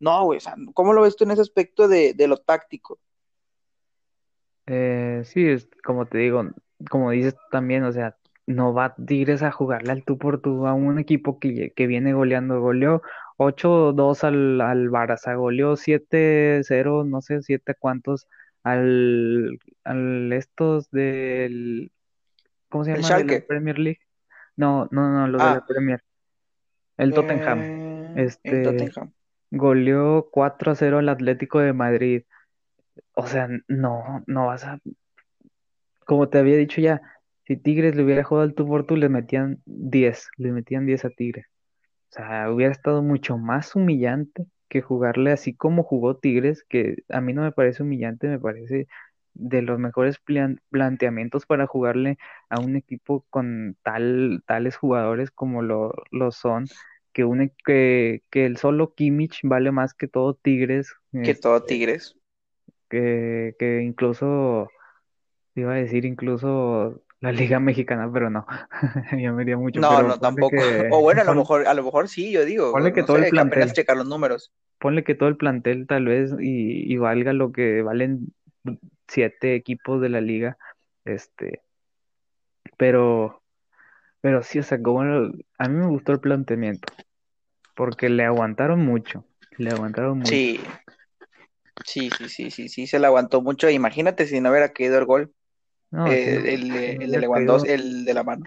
[0.00, 2.98] no, güey, o sea, ¿cómo lo ves tú en ese aspecto de, de lo táctico?
[4.66, 6.44] Eh, sí, es como te digo,
[6.90, 10.72] como dices también, o sea, no va Tigres a jugarle al tú por tú a
[10.72, 12.60] un equipo que, que viene goleando.
[12.60, 13.02] Goleó
[13.38, 18.28] 8-2 al, al Barça, goleó 7-0, no sé, 7 cuántos
[18.62, 21.90] al, al estos del...
[22.68, 23.24] ¿Cómo se llama?
[23.24, 24.00] ¿De la Premier League?
[24.56, 25.66] No, no, no, los de la ah.
[25.66, 26.02] Premier.
[26.98, 27.60] El Tottenham.
[27.62, 29.12] Eh, este, Tottenham.
[29.50, 32.24] Goleó 4-0 al Atlético de Madrid
[33.14, 34.78] o sea, no, no vas a,
[36.06, 37.02] como te había dicho ya,
[37.46, 41.04] si Tigres le hubiera jugado al tú por tú, le metían 10, le metían 10
[41.04, 41.46] a Tigres.
[42.10, 47.20] O sea, hubiera estado mucho más humillante que jugarle así como jugó Tigres, que a
[47.20, 48.86] mí no me parece humillante, me parece
[49.34, 50.18] de los mejores
[50.70, 52.18] planteamientos para jugarle
[52.48, 56.66] a un equipo con tal, tales jugadores como lo, lo son,
[57.12, 60.94] que, une, que, que el solo Kimmich vale más que todo Tigres.
[61.12, 62.18] Que todo este, Tigres
[62.88, 64.68] que, que incluso,
[65.54, 68.46] iba a decir incluso la Liga Mexicana, pero no,
[69.18, 69.80] ya me iría mucho.
[69.80, 70.56] No, no, tampoco.
[70.90, 72.72] o bueno, a lo mejor, a lo mejor sí, yo digo.
[72.72, 73.72] Ponle que todo el plantel.
[73.72, 74.52] checar los números.
[74.78, 78.32] Ponle que todo el plantel tal vez y, y valga lo que valen
[79.08, 80.58] siete equipos de la liga,
[81.04, 81.62] este,
[82.76, 83.42] pero,
[84.20, 86.92] pero sí, o sea, como a mí me gustó el planteamiento,
[87.74, 89.24] porque le aguantaron mucho,
[89.56, 90.30] le aguantaron mucho.
[90.30, 90.60] Sí,
[91.84, 93.70] Sí, sí, sí, sí, sí, se le aguantó mucho.
[93.70, 95.32] Imagínate si no hubiera caído el gol.
[95.92, 98.44] Eh, el, el, de Lewandowski, el de la mano.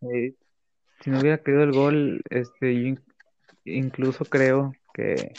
[0.00, 2.94] si no hubiera caído el gol, este, yo
[3.64, 5.34] incluso creo que,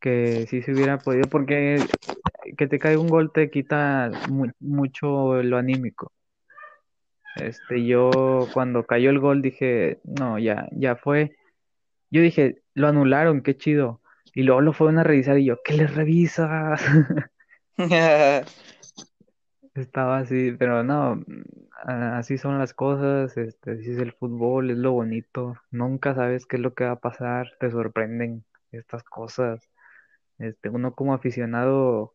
[0.00, 1.78] que sí se hubiera podido, porque
[2.56, 4.10] que te caiga un gol te quita
[4.60, 6.12] mucho lo anímico.
[7.36, 11.34] Este, yo cuando cayó el gol dije, no, ya, ya fue.
[12.10, 14.00] Yo dije, lo anularon, qué chido.
[14.34, 16.80] Y luego lo fueron a revisar y yo, ¿qué le revisas?
[19.74, 21.24] Estaba así, pero no,
[21.84, 26.56] así son las cosas, este, así es el fútbol, es lo bonito, nunca sabes qué
[26.56, 29.70] es lo que va a pasar, te sorprenden estas cosas.
[30.38, 32.14] Este, uno como aficionado,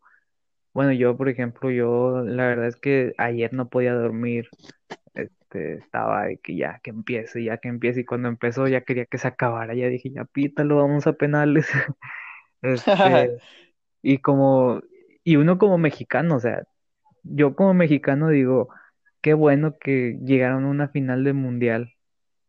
[0.73, 4.49] bueno, yo por ejemplo, yo la verdad es que ayer no podía dormir,
[5.15, 9.05] este, estaba de que ya que empiece, ya que empiece, y cuando empezó ya quería
[9.05, 11.67] que se acabara, ya dije, ya pítalo, vamos a penales.
[12.63, 13.37] Este,
[14.01, 14.81] y como,
[15.23, 16.63] y uno como mexicano, o sea,
[17.31, 18.69] yo como mexicano digo,
[19.21, 21.93] qué bueno que llegaron a una final de mundial,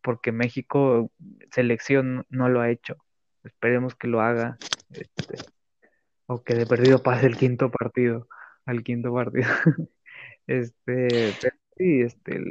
[0.03, 1.11] porque México,
[1.51, 2.97] selección, no lo ha hecho.
[3.45, 4.59] Esperemos que lo haga,
[4.91, 5.37] este,
[6.27, 8.29] o que de perdido pase el quinto partido,
[8.67, 9.49] al quinto partido.
[10.47, 11.31] Este,
[11.77, 12.43] sí, este,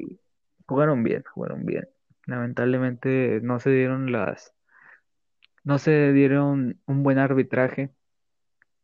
[0.68, 1.90] jugaron bien, jugaron bien.
[2.28, 4.54] Lamentablemente no se dieron las,
[5.64, 7.90] no se dieron un buen arbitraje.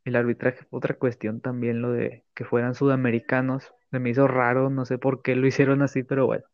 [0.05, 3.73] El arbitraje fue otra cuestión también, lo de que fueran sudamericanos.
[3.91, 6.45] Se me hizo raro, no sé por qué lo hicieron así, pero bueno.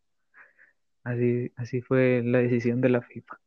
[1.04, 3.39] Así, así fue la decisión de la FIFA.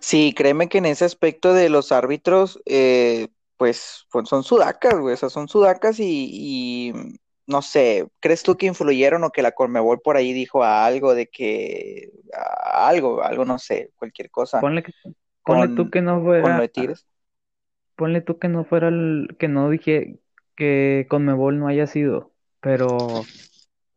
[0.00, 5.16] Sí, créeme que en ese aspecto de los árbitros, eh, pues, son sudacas, güey, o
[5.16, 6.92] sea, son sudacas y,
[7.46, 11.26] no sé, ¿crees tú que influyeron o que la Cormebol por ahí dijo algo de
[11.26, 12.10] que
[12.72, 14.60] algo, algo, no sé, cualquier cosa?
[14.60, 14.92] Ponle, que,
[15.74, 16.68] tú que no fuera,
[17.96, 20.20] ponle tú que no fuera el, que no dije
[20.54, 23.22] que Conmebol no haya sido, pero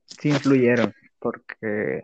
[0.06, 2.04] sí influyeron, porque,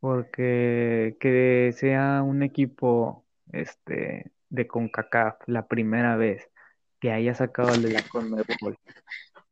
[0.00, 6.50] porque que sea un equipo este de CONCACAF la primera vez
[7.00, 8.78] que haya sacado el de la Conmebol.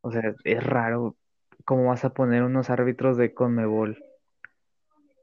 [0.01, 1.16] O sea, es raro
[1.64, 4.03] cómo vas a poner unos árbitros de Conmebol.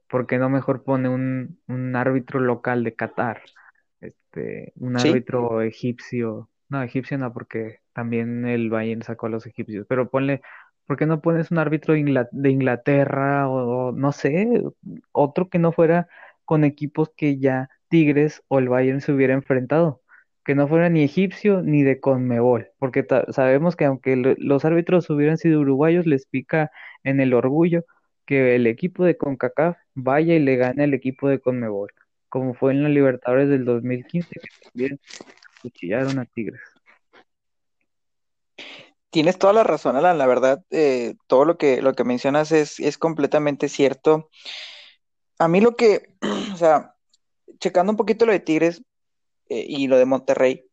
[0.07, 3.41] ¿Por qué no mejor pone un, un árbitro local de Qatar?
[4.34, 6.49] Este, un Sí, árbitro egipcio.
[6.69, 9.86] No, egipcio no, porque también el Bayern sacó a los egipcios.
[9.89, 10.41] Pero ponle,
[10.86, 14.47] ¿por qué no pones un árbitro de Ingla- de Inglaterra o, o no sé,
[15.11, 16.07] otro que no fuera
[16.45, 20.01] con equipos que ya Tigres o el Bayern se hubiera enfrentado?
[20.45, 25.09] Que no fuera ni egipcio ni de Conmebol, porque sabemos que aunque lo- los árbitros
[25.09, 26.71] hubieran sido uruguayos, les pica
[27.03, 27.84] en el orgullo
[28.25, 31.91] que el equipo de CONCACAF vaya y le gane al equipo de Conmebol
[32.32, 34.99] como fue en la Libertadores del 2015, que también
[35.61, 36.61] cuchillaron a Tigres.
[39.09, 40.17] tienes toda la razón, Alan.
[40.17, 44.29] La verdad, eh, todo lo que, lo que mencionas es, es completamente cierto.
[45.39, 46.15] A mí lo que,
[46.53, 46.95] o sea,
[47.59, 48.82] checando un poquito lo de Tigres
[49.49, 50.65] eh, y lo de Monterrey,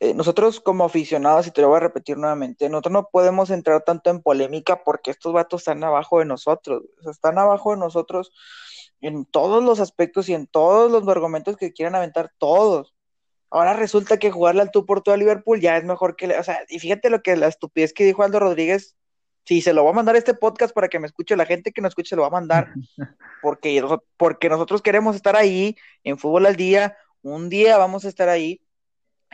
[0.00, 3.82] eh, nosotros como aficionados, y te lo voy a repetir nuevamente, nosotros no podemos entrar
[3.82, 7.78] tanto en polémica porque estos vatos están abajo de nosotros, o sea, están abajo de
[7.78, 8.32] nosotros
[9.00, 12.94] en todos los aspectos y en todos los argumentos que quieran aventar todos.
[13.50, 16.38] Ahora resulta que jugarle al tú por tú a Liverpool ya es mejor que, le-
[16.38, 18.96] o sea, y fíjate lo que la estupidez que dijo Aldo Rodríguez,
[19.44, 21.80] si se lo va a mandar este podcast para que me escuche, la gente que
[21.80, 22.72] no escuche se lo va a mandar,
[23.42, 23.82] porque,
[24.16, 28.60] porque nosotros queremos estar ahí en fútbol al día, un día vamos a estar ahí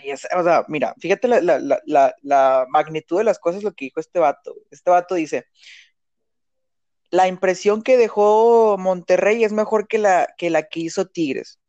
[0.03, 3.63] y es- o sea, mira, fíjate la, la, la, la, la magnitud de las cosas,
[3.63, 4.55] lo que dijo este vato.
[4.71, 5.47] Este vato dice,
[7.13, 11.61] la impresión que dejó Monterrey es mejor que la que, la que hizo Tigres.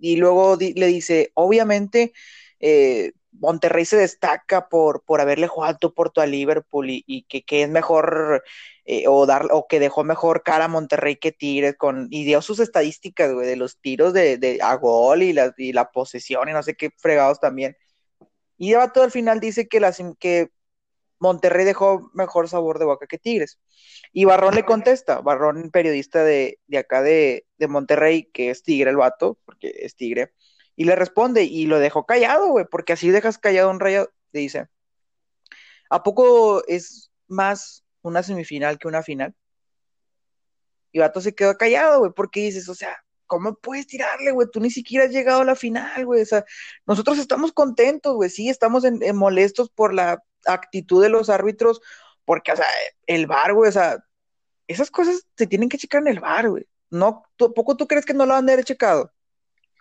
[0.00, 2.12] Y luego le dice, obviamente,
[2.58, 7.22] eh, Monterrey se destaca por, por haberle jugado al tú por tú a Liverpool y,
[7.28, 8.42] que, que es mejor
[8.84, 12.42] eh, o, dar, o que dejó mejor cara a Monterrey que Tigres con, y dio
[12.42, 16.48] sus estadísticas, güey, de los tiros de, de a gol y la, y la posesión
[16.48, 17.76] y no sé qué fregados también.
[18.58, 20.50] Y el vato al final dice que, la, que
[21.22, 23.60] Monterrey dejó mejor sabor de boca que Tigres.
[24.12, 28.90] Y Barrón le contesta, Barrón, periodista de, de acá de, de, Monterrey, que es tigre
[28.90, 30.34] el vato, porque es tigre,
[30.74, 34.10] y le responde, y lo dejó callado, güey, porque así dejas callado un rayado.
[34.32, 34.66] Le dice,
[35.90, 39.32] ¿a poco es más una semifinal que una final?
[40.90, 42.96] Y Vato se quedó callado, güey, porque dices, o sea,
[43.28, 44.48] ¿cómo puedes tirarle, güey?
[44.52, 46.22] Tú ni siquiera has llegado a la final, güey.
[46.22, 46.44] O sea,
[46.84, 51.80] nosotros estamos contentos, güey, sí, estamos molestos por la actitud de los árbitros,
[52.24, 52.66] porque, o sea,
[53.06, 54.04] el bar, güey, o sea,
[54.66, 56.66] esas cosas se tienen que checar en el bar, güey.
[56.90, 59.12] No, ¿poco tú crees que no lo han de haber checado?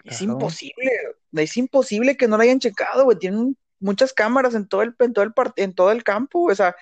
[0.03, 0.91] Es imposible,
[1.33, 3.19] es imposible que no lo hayan checado, güey.
[3.19, 6.75] Tienen muchas cámaras en todo el, en todo el, en todo el campo, o sea,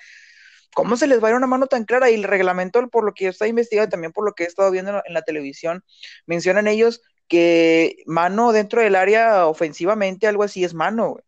[0.74, 2.10] ¿cómo se les va a ir una mano tan clara?
[2.10, 4.46] Y el reglamento, por lo que yo estaba investigando y también por lo que he
[4.46, 5.84] estado viendo en la, en la televisión,
[6.26, 11.24] mencionan ellos que mano dentro del área ofensivamente, algo así es mano, güey.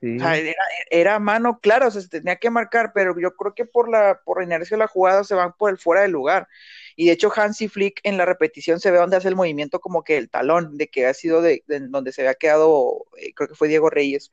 [0.00, 0.16] Sí.
[0.16, 3.54] O sea, era, era, mano clara, o sea, se tenía que marcar, pero yo creo
[3.54, 6.10] que por la, por la inercia de la jugada se van por el fuera del
[6.10, 6.48] lugar.
[6.96, 10.04] Y de hecho, Hansi Flick en la repetición se ve donde hace el movimiento como
[10.04, 13.48] que el talón, de que ha sido de, de donde se había quedado, eh, creo
[13.48, 14.32] que fue Diego Reyes.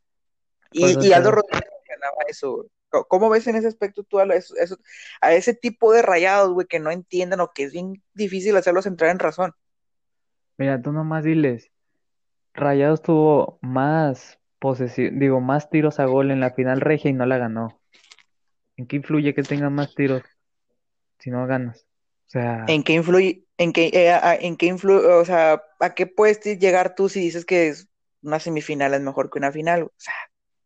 [0.72, 2.68] Y, pues y Aldo Rodríguez ganaba eso.
[3.07, 4.78] ¿Cómo ves en ese aspecto tú a, eso, eso,
[5.22, 8.86] a ese tipo de rayados, güey, que no entienden o que es bien difícil hacerlos
[8.86, 9.53] entrar en razón?
[10.57, 11.72] Mira, tú nomás diles,
[12.53, 17.26] Rayados tuvo más posesión, digo, más tiros a gol en la final regia y no
[17.26, 17.82] la ganó.
[18.78, 20.24] ¿En qué influye que tengan más tiros
[21.20, 21.86] si no ganas?
[22.28, 23.43] O sea, ¿en qué influye?
[23.57, 25.05] ¿En qué, eh, a, en qué influye?
[25.05, 27.89] O sea, ¿a qué puedes llegar tú si dices que es
[28.22, 29.84] una semifinal es mejor que una final?
[29.84, 30.14] O sea,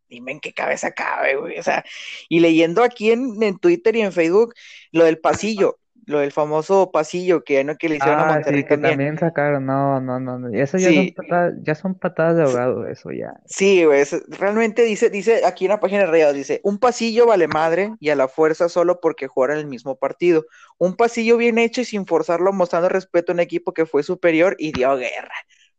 [0.08, 1.58] dime en qué cabeza cabe, güey.
[1.58, 1.84] O sea,
[2.30, 4.54] y leyendo aquí en, en Twitter y en Facebook
[4.92, 7.78] lo del pasillo, lo del famoso pasillo que, ¿no?
[7.78, 8.92] que le hicieron ah, a Monterrey sí, que también.
[8.92, 10.50] también sacaron, no, no, no, no.
[10.50, 10.96] Eso ya, Sí.
[10.96, 13.34] son patadas, ya son patadas de ahogado, eso ya.
[13.46, 17.26] Sí, güey, es- realmente dice, dice aquí en la página de Rayados, dice, un pasillo
[17.28, 20.46] vale madre y a la fuerza solo porque jugaron el mismo partido.
[20.78, 24.56] Un pasillo bien hecho y sin forzarlo, mostrando respeto a un equipo que fue superior
[24.60, 25.32] y dio guerra.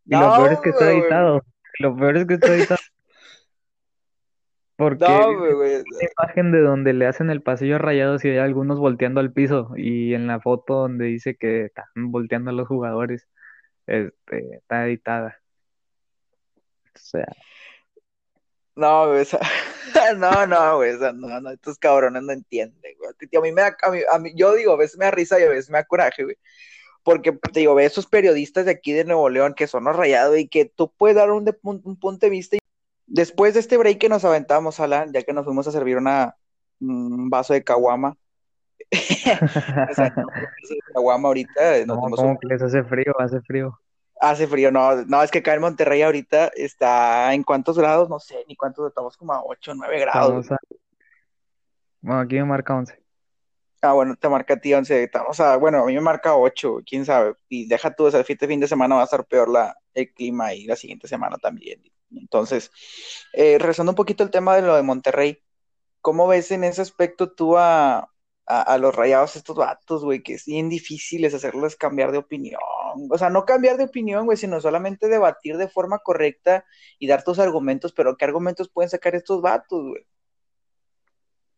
[0.06, 1.42] Y lo peor es que está editado.
[1.80, 2.80] Lo peor es que está editado.
[4.78, 5.82] Porque No, güey, una
[6.22, 9.72] imagen de donde le hacen el pasillo a Rayados y hay algunos volteando al piso.
[9.76, 13.26] Y en la foto donde dice que están volteando a los jugadores,
[13.88, 15.40] este, está editada.
[16.94, 17.26] O sea,
[18.76, 19.40] No, güey, esa-
[20.16, 23.10] no, no, güey, esa- no, no, estos cabrones no entienden, güey.
[23.36, 25.40] A mí me da, a mí, a mí- yo digo, a veces me da risa
[25.40, 26.36] y a veces me da coraje, güey.
[27.02, 30.38] Porque, te digo, ve esos periodistas de aquí de Nuevo León que son los rayados
[30.38, 32.56] y que tú puedes dar un, de- un, un punto de vista
[33.08, 36.36] después de este break que nos aventamos, Alan, ya que nos fuimos a servir una,
[36.80, 38.16] un vaso de caguama.
[39.90, 40.14] o sea,
[40.94, 41.84] caguama ahorita.
[41.86, 43.12] No, ¿cómo que les hace frío?
[43.18, 43.78] Hace frío.
[44.20, 48.18] Hace frío, no, no, es que acá en Monterrey ahorita está en cuántos grados, no
[48.18, 50.48] sé, ni cuántos, estamos como a 8 o 9 grados.
[52.00, 53.00] Bueno, aquí me marca 11.
[53.80, 56.80] Ah, bueno, te marca a ti 11, estamos a, bueno, a mí me marca 8,
[56.84, 59.48] quién sabe, y deja tú, o sea, este fin de semana va a estar peor
[59.48, 61.80] la, el clima y la siguiente semana también.
[62.10, 62.70] Entonces,
[63.32, 65.42] eh, rezando un poquito el tema de lo de Monterrey,
[66.00, 68.10] ¿cómo ves en ese aspecto tú a,
[68.48, 72.60] a, los rayados estos vatos, güey, que es bien difícil es hacerles cambiar de opinión.
[73.10, 76.64] O sea, no cambiar de opinión, güey, sino solamente debatir de forma correcta
[76.98, 80.06] y dar tus argumentos, pero ¿qué argumentos pueden sacar estos vatos, güey?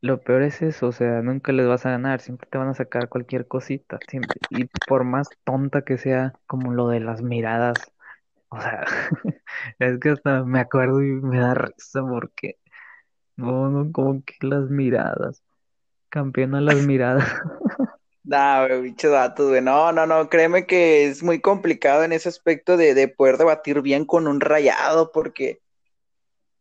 [0.02, 2.74] Lo peor es eso, o sea, nunca les vas a ganar, siempre te van a
[2.74, 4.40] sacar cualquier cosita, siempre.
[4.50, 7.76] Y por más tonta que sea, como lo de las miradas,
[8.50, 8.84] o sea,
[9.78, 12.58] es que hasta me acuerdo y me da risa porque,
[13.36, 15.42] no, no, como que las miradas.
[16.08, 17.26] Campeón a las miradas.
[18.24, 19.62] Nah, güey, bicho datos, güey.
[19.62, 23.80] No, no, no, créeme que es muy complicado en ese aspecto de, de poder debatir
[23.82, 25.60] bien con un rayado, porque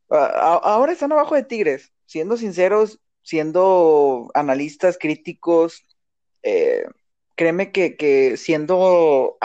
[0.09, 1.91] ahora están abajo de Tigres.
[2.05, 5.85] Siendo sinceros, siendo analistas críticos,
[6.43, 6.85] eh,
[7.35, 9.37] créeme que, que siendo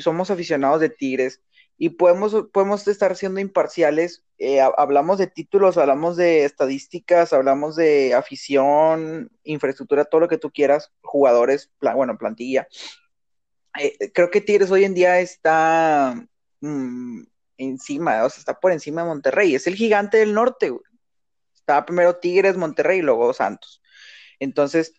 [0.00, 1.40] somos aficionados de Tigres,
[1.78, 4.24] y podemos, podemos estar siendo imparciales.
[4.38, 10.50] Eh, hablamos de títulos, hablamos de estadísticas, hablamos de afición, infraestructura, todo lo que tú
[10.50, 12.66] quieras, jugadores, bueno, plantilla.
[13.78, 16.26] Eh, creo que Tigres hoy en día está
[16.60, 17.22] mm,
[17.58, 19.54] encima, o sea, está por encima de Monterrey.
[19.54, 20.72] Es el gigante del norte,
[21.54, 23.82] Estaba primero Tigres, Monterrey y luego Santos.
[24.40, 24.94] Entonces,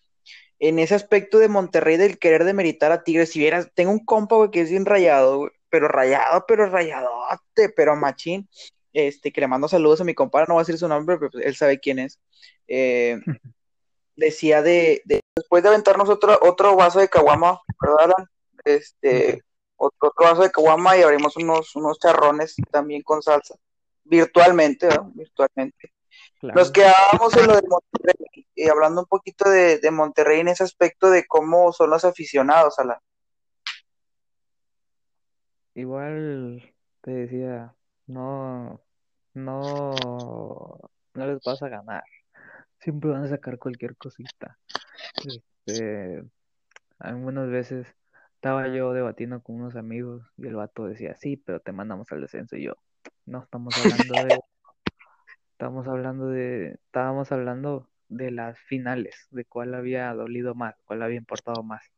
[0.60, 4.36] en ese aspecto de Monterrey, del querer demeritar a Tigres, si vieras, tengo un compa,
[4.36, 8.47] güey, que es bien rayado, pero rayado, pero rayadote, pero machín.
[8.91, 11.32] Este, que le mando saludos a mi compadre, no voy a decir su nombre, pero
[11.32, 12.20] pues, él sabe quién es.
[12.67, 13.20] Eh,
[14.15, 15.01] decía de,
[15.36, 18.13] después de aventarnos otro, otro vaso de caguama, ¿verdad,
[18.65, 19.43] Este,
[19.78, 23.55] otro, vaso de caguama y abrimos unos, unos charrones también con salsa,
[24.03, 25.11] virtualmente, ¿no?
[25.13, 25.93] Virtualmente.
[26.41, 30.63] Nos quedábamos en lo de Monterrey, y hablando un poquito de, de Monterrey en ese
[30.63, 33.01] aspecto de cómo son los aficionados a la,
[35.76, 37.74] Igual te decía,
[38.07, 38.82] no,
[39.34, 39.95] no,
[41.13, 42.03] no les vas a ganar.
[42.80, 44.57] Siempre van a sacar cualquier cosita.
[45.26, 46.24] Este,
[46.97, 47.88] algunas veces
[48.36, 52.22] estaba yo debatiendo con unos amigos y el vato decía, sí, pero te mandamos al
[52.22, 52.55] descenso.
[52.55, 52.74] Y yo,
[53.26, 54.39] no estamos hablando de,
[55.51, 61.17] estamos hablando de, estábamos hablando de las finales, de cuál había dolido más, cuál había
[61.17, 61.91] importado más.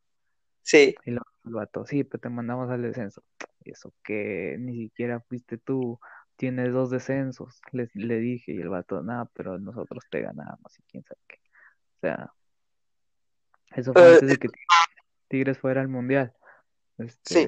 [0.62, 0.96] Sí.
[1.06, 3.24] Y luego el vato, sí, pero te mandamos al descenso
[3.66, 6.00] eso que ni siquiera fuiste tú,
[6.36, 10.84] tienes dos descensos, le, le dije, y el vato, nada, pero nosotros te ganamos, y
[10.84, 11.38] quién sabe qué.
[11.38, 12.34] O sea,
[13.76, 14.48] eso fue antes de que
[15.28, 16.34] Tigres fuera al Mundial.
[16.98, 17.48] Este,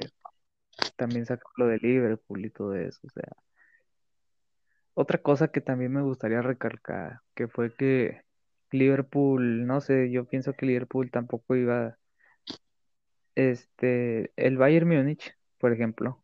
[0.95, 3.31] También sacó lo de Liverpool y todo eso, o sea.
[4.93, 8.21] Otra cosa que también me gustaría recalcar, que fue que
[8.69, 11.97] Liverpool, no sé, yo pienso que Liverpool tampoco iba,
[13.33, 16.21] este, el Bayern Múnich por ejemplo,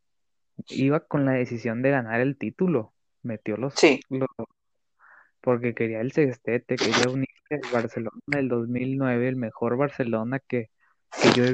[0.67, 2.91] iba con la decisión de ganar el título.
[3.23, 4.01] Metió los, sí.
[5.39, 10.71] porque quería el sextete, quería unirse al Barcelona del 2009, el mejor Barcelona que,
[11.37, 11.45] yo,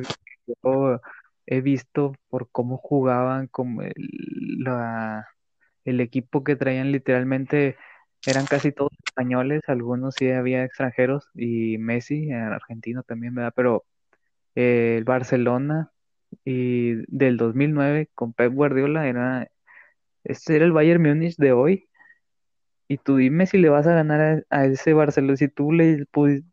[1.46, 3.94] he, visto por cómo jugaban, como el,
[4.64, 5.28] la,
[5.84, 7.78] el equipo que traían literalmente
[8.26, 13.54] eran casi todos españoles, algunos sí había extranjeros y Messi, argentino también, ¿verdad?
[13.56, 13.86] Pero
[14.56, 15.92] eh, el Barcelona
[16.44, 19.50] y del 2009 con Pep Guardiola era
[20.24, 21.90] este era el Bayern Múnich de hoy.
[22.88, 26.06] Y tú dime si le vas a ganar a, ese Barcelona si tú le,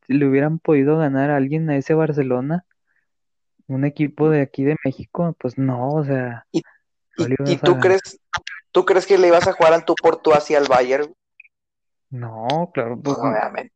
[0.07, 2.64] le hubieran podido ganar a alguien a ese Barcelona
[3.66, 6.62] un equipo de aquí de México pues no o sea y,
[7.62, 8.18] tú crees
[8.70, 11.12] tú crees que le ibas a jugar al tú por tú hacia el Bayern
[12.11, 13.74] no claro pues, obviamente.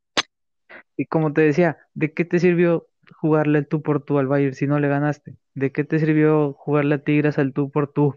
[0.97, 2.89] Y como te decía de qué te sirvió
[3.21, 5.37] jugarle el tú por tú al Bayern si no le ganaste?
[5.57, 8.15] ¿De qué te sirvió jugarle a Tigres al tú por tú?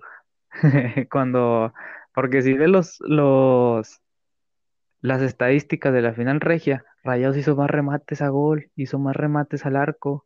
[1.09, 1.73] Cuando,
[2.13, 4.01] porque si ves los, los,
[4.99, 9.65] las estadísticas de la final regia, Rayados hizo más remates a gol, hizo más remates
[9.65, 10.25] al arco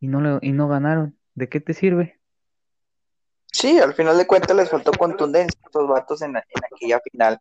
[0.00, 1.18] y no, y no ganaron.
[1.34, 2.18] ¿De qué te sirve?
[3.52, 7.38] Sí, al final de cuentas les faltó contundencia a estos vatos en, en aquella final.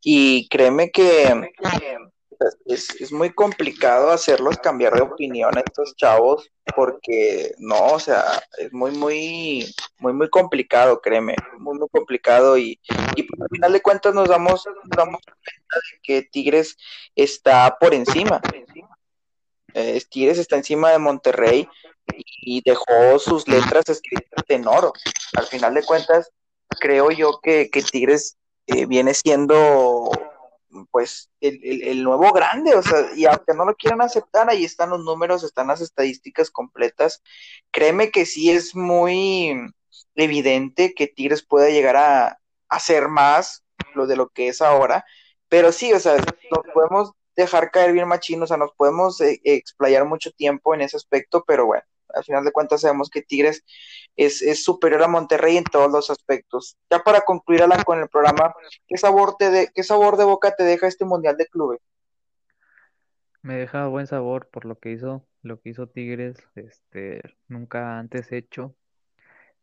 [0.00, 1.50] Y créeme que
[2.66, 8.24] es, muy complicado hacerlos cambiar de opinión a estos chavos porque no, o sea,
[8.58, 12.80] es muy, muy, muy, muy complicado, créeme, muy, muy complicado y,
[13.16, 16.76] y pues, al final de cuentas nos damos, damos cuenta de que Tigres
[17.14, 18.40] está por encima.
[19.74, 21.68] Eh, Tigres está encima de Monterrey
[22.42, 24.92] y dejó sus letras escritas en oro.
[25.36, 26.30] Al final de cuentas,
[26.80, 30.10] creo yo que, que Tigres eh, viene siendo
[30.90, 35.04] pues el, nuevo grande, o sea, y aunque no lo quieran aceptar, ahí están los
[35.04, 37.22] números, están las estadísticas completas.
[37.70, 39.56] Créeme que sí es muy
[40.14, 43.64] evidente que Tigres puede llegar a hacer más
[43.94, 45.04] lo de lo que es ahora,
[45.48, 49.40] pero sí, o sea, nos podemos dejar caer bien machino, o sea, nos podemos eh,
[49.44, 53.64] explayar mucho tiempo en ese aspecto, pero bueno, al final de cuentas sabemos que Tigres
[54.16, 56.76] es, superior a Monterrey en todos los aspectos.
[56.90, 58.54] Ya para concluir con el programa,
[58.86, 61.80] ¿qué sabor, te de, ¿qué sabor de boca te deja este Mundial de Clubes?
[63.42, 68.32] Me deja buen sabor por lo que hizo, lo que hizo Tigres, este, nunca antes
[68.32, 68.74] hecho.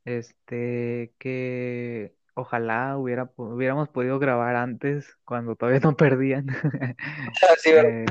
[0.05, 6.47] Este, que ojalá hubiera, hubiéramos podido grabar antes, cuando todavía no perdían.
[7.65, 8.05] Eh,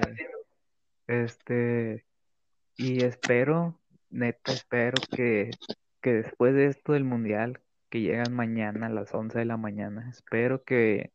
[1.06, 2.06] este,
[2.76, 3.79] y espero
[4.10, 5.50] neta espero que,
[6.00, 10.08] que después de esto del mundial, que llegan mañana a las 11 de la mañana,
[10.10, 11.12] espero que,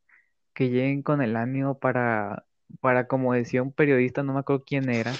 [0.54, 2.46] que lleguen con el ánimo para,
[2.82, 5.14] para, como decía un periodista, no me acuerdo quién era,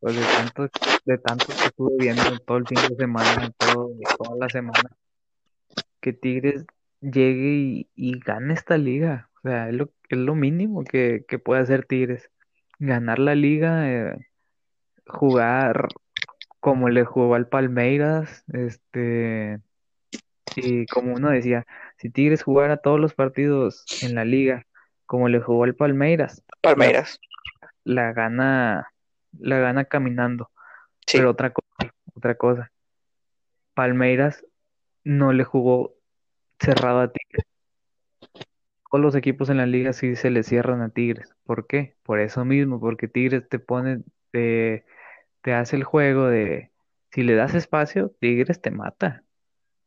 [0.00, 0.68] pues de tanto,
[1.04, 4.90] de tanto que estuve viendo todo el fin de semana, todo, toda la semana,
[6.00, 6.66] que Tigres
[7.00, 9.30] llegue y, gane esta liga.
[9.38, 12.30] O sea, es lo, es lo mínimo que, que puede hacer Tigres.
[12.78, 14.16] Ganar la liga, eh,
[15.06, 15.88] jugar
[16.64, 19.60] como le jugó al Palmeiras, este,
[20.56, 21.66] y como uno decía,
[21.98, 24.66] si Tigres jugara todos los partidos en la liga,
[25.04, 27.20] como le jugó al Palmeiras, Palmeiras,
[27.84, 28.88] la, gana,
[29.38, 30.50] la gana caminando.
[31.12, 32.72] Pero otra cosa, otra cosa,
[33.74, 34.46] Palmeiras
[35.02, 35.92] no le jugó
[36.58, 37.44] cerrado a Tigres.
[38.90, 41.34] Todos los equipos en la liga sí se le cierran a Tigres.
[41.44, 41.94] ¿Por qué?
[42.04, 44.00] Por eso mismo, porque Tigres te pone,
[44.30, 44.86] te,
[45.44, 46.70] te hace el juego de
[47.12, 49.24] si le das espacio, Tigres te mata.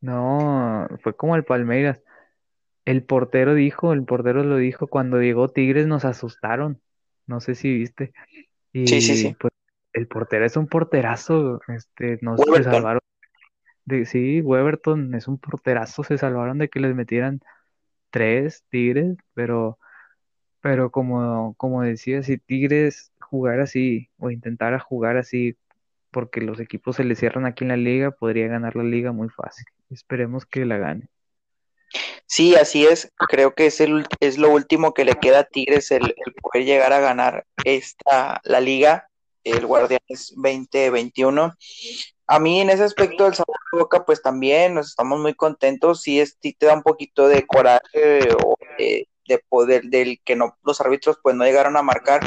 [0.01, 1.99] No, fue como el Palmeiras.
[2.85, 6.79] El portero dijo, el portero lo dijo, cuando llegó Tigres nos asustaron.
[7.25, 8.13] No sé si viste.
[8.71, 9.35] Y sí, sí, sí.
[9.39, 9.51] pues
[9.93, 11.59] el portero es un porterazo.
[11.69, 13.01] Este, no se salvaron.
[13.83, 16.03] De, sí, Weberton es un porterazo.
[16.03, 17.41] Se salvaron de que les metieran
[18.11, 19.79] tres Tigres, pero,
[20.61, 25.55] pero como, como decía, si Tigres jugar así o intentara jugar así,
[26.11, 29.29] porque los equipos se le cierran aquí en la liga, podría ganar la liga muy
[29.29, 29.65] fácil.
[29.89, 31.09] Esperemos que la gane.
[32.25, 33.11] Sí, así es.
[33.29, 36.91] Creo que es, el, es lo último que le queda a Tigres, el, poder llegar
[36.93, 39.09] a ganar esta, la liga,
[39.43, 41.55] el Guardianes 2021.
[42.29, 46.01] A mí en ese aspecto del sabor de boca, pues también nos estamos muy contentos.
[46.01, 50.57] Sí, es, te da un poquito de coraje o de, de poder del que no
[50.63, 52.21] los árbitros pues no llegaron a marcar.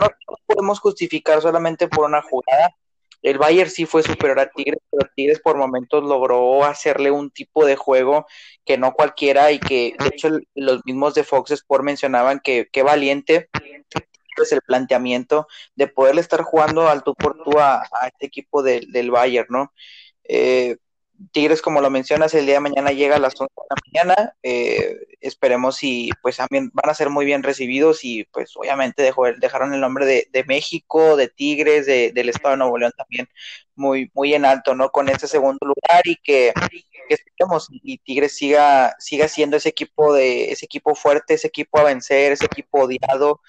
[0.00, 0.08] No,
[0.46, 2.74] podemos justificar solamente por una jugada.
[3.22, 7.64] El Bayern sí fue superior a Tigres, pero Tigres por momentos logró hacerle un tipo
[7.64, 8.26] de juego
[8.64, 12.82] que no cualquiera y que de hecho los mismos de Fox Sport mencionaban que qué
[12.82, 13.48] valiente
[14.42, 19.10] es el planteamiento de poderle estar jugando al tú por tú a, este equipo del
[19.10, 19.72] Bayern, ¿no?
[20.24, 20.76] Eh,
[21.32, 24.36] Tigres, como lo mencionas, el día de mañana llega a las 11 de la mañana.
[24.42, 29.24] Eh, esperemos y pues también van a ser muy bien recibidos y pues obviamente dejó,
[29.32, 33.28] dejaron el nombre de, de México, de Tigres, de, del Estado de Nuevo León también
[33.76, 34.90] muy, muy en alto, ¿no?
[34.90, 36.52] Con ese segundo lugar y que,
[37.08, 41.78] que esperemos y Tigres siga, siga siendo ese equipo de, ese equipo fuerte, ese equipo
[41.78, 43.40] a vencer, ese equipo odiado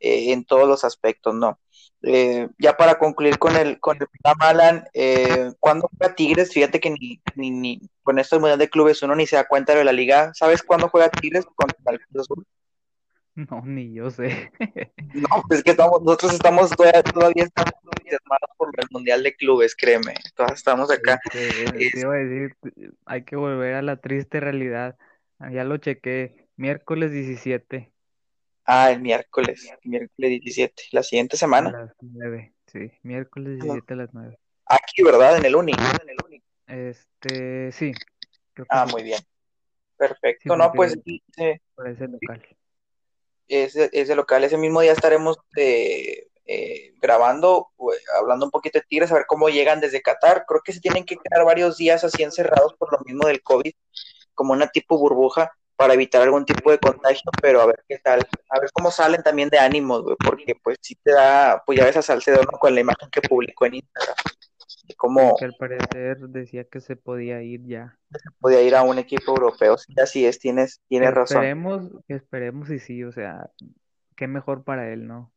[0.00, 1.60] eh, en todos los aspectos, ¿no?
[2.06, 6.52] Eh, ya para concluir con el, con el programa, Alan, eh, ¿cuándo juega Tigres?
[6.52, 9.74] Fíjate que ni, ni, ni con estos mundial de clubes uno ni se da cuenta
[9.74, 10.30] de la liga.
[10.34, 12.46] ¿Sabes cuándo juega Tigres contra el Cruz Azul?
[13.34, 14.52] No, ni yo sé.
[15.14, 17.72] no, pues es que estamos, nosotros estamos todavía, todavía estamos
[18.56, 20.14] por el mundial de clubes, créeme.
[20.36, 21.18] Todos estamos acá.
[21.94, 22.56] iba a decir,
[23.06, 24.96] hay que volver a la triste realidad.
[25.52, 27.93] Ya lo chequé, miércoles 17.
[28.66, 31.68] Ah, el miércoles, miércoles 17, la siguiente semana.
[31.68, 34.38] A las 9, sí, miércoles 17 a las 9.
[34.66, 35.36] Aquí, ¿verdad?
[35.36, 35.72] En el Uni.
[35.72, 36.42] En el uni.
[36.66, 37.92] Este, sí.
[38.70, 39.20] Ah, muy bien.
[39.96, 40.96] Perfecto, no, pues.
[41.74, 42.42] Por ese local.
[43.46, 47.68] Ese, ese local, ese mismo día estaremos eh, eh, grabando,
[48.18, 50.46] hablando un poquito de Tigres, a ver cómo llegan desde Qatar.
[50.48, 53.72] Creo que se tienen que quedar varios días así encerrados por lo mismo del COVID,
[54.32, 58.20] como una tipo burbuja para evitar algún tipo de contagio, pero a ver qué tal,
[58.50, 61.84] a ver cómo salen también de ánimos, güey, porque pues sí te da, pues ya
[61.84, 62.58] ves a Salcedo, ¿no?
[62.58, 64.16] Con la imagen que publicó en Instagram,
[64.88, 67.98] de cómo Que al parecer decía que se podía ir ya.
[68.40, 71.36] podía ir a un equipo europeo, sí, así es, tienes, tienes Que razón.
[71.38, 73.50] esperemos, que esperemos y sí, o sea,
[74.16, 75.32] qué mejor para él, ¿no?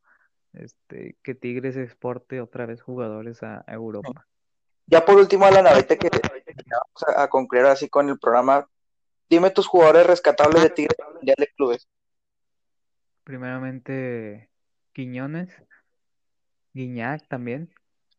[0.53, 4.27] Este, que Tigres exporte otra vez jugadores a a Europa.
[4.85, 8.67] Ya por último, Alan, ahorita que vamos a, a concluir así con el programa,
[9.29, 11.87] dime tus jugadores rescatables de Tigres Mundial de Clubes.
[13.23, 14.49] Primeramente,
[14.93, 15.49] Quiñones,
[16.73, 17.73] Guiñac también,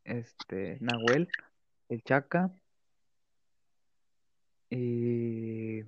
[0.05, 1.29] este, Nahuel,
[1.89, 2.51] el Chaca
[4.71, 5.83] y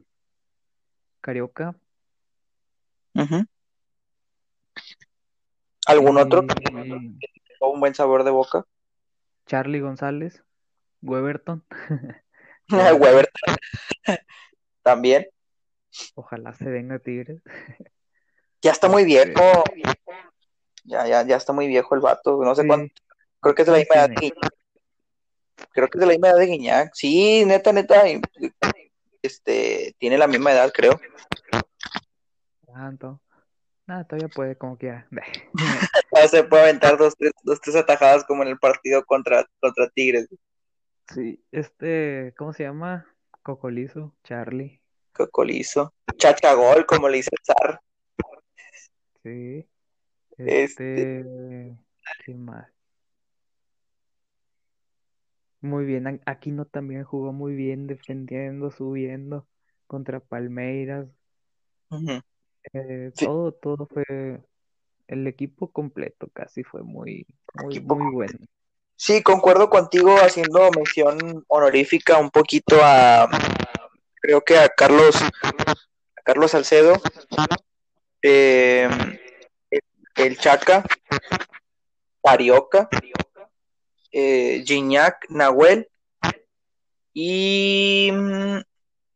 [1.20, 1.76] Carioca.
[5.86, 6.54] ¿Algún otro que
[7.60, 8.64] un buen sabor de boca?
[9.46, 10.42] Charlie González,
[11.02, 11.64] Weberton.
[12.70, 13.30] Weberton, Weber
[14.82, 15.26] también.
[16.14, 17.42] ojalá se venga Tigres.
[18.62, 19.64] Ya está muy Este, viejo.
[20.84, 22.42] Ya, ya, ya está muy viejo el vato.
[22.42, 22.94] No sé cuánto.
[23.40, 24.14] Creo que es de la ¿cuántos misma edad de?
[24.16, 24.54] Guiñac.
[25.72, 26.90] Creo que es de la misma edad de Guiñac.
[26.94, 28.02] Sí, neta, neta.
[29.22, 31.00] Este, tiene la misma edad, creo.
[32.64, 33.20] ¿Cuánto?
[33.86, 35.06] Nada, todavía puede, como quiera.
[36.12, 39.88] Ya se puede aventar dos, tres, dos, tres atajadas como en el partido contra, contra
[39.90, 40.28] Tigres.
[41.14, 43.06] Sí, este, ¿cómo se llama?
[43.43, 44.80] Cocolizo, Charlie.
[45.12, 45.95] Cocolizo.
[46.16, 47.80] Chachagol, como le dice el zar.
[49.22, 49.66] Sí.
[50.36, 51.76] Este, Este,
[52.24, 52.66] ¿qué más?
[55.61, 59.47] Muy bien, Aquino también jugó muy bien, defendiendo, subiendo
[59.86, 61.07] contra Palmeiras.
[62.72, 64.43] Eh, Sí, todo, todo fue,
[65.07, 68.38] el equipo completo casi fue muy, muy, muy bueno.
[69.03, 73.30] Sí, concuerdo contigo haciendo mención honorífica un poquito a,
[74.20, 77.01] creo que a Carlos, a Carlos Salcedo,
[78.20, 78.90] eh,
[80.16, 80.84] el Chaca,
[82.22, 82.90] Carioca,
[84.12, 85.88] eh, Gignac, Nahuel
[87.14, 88.59] y mm,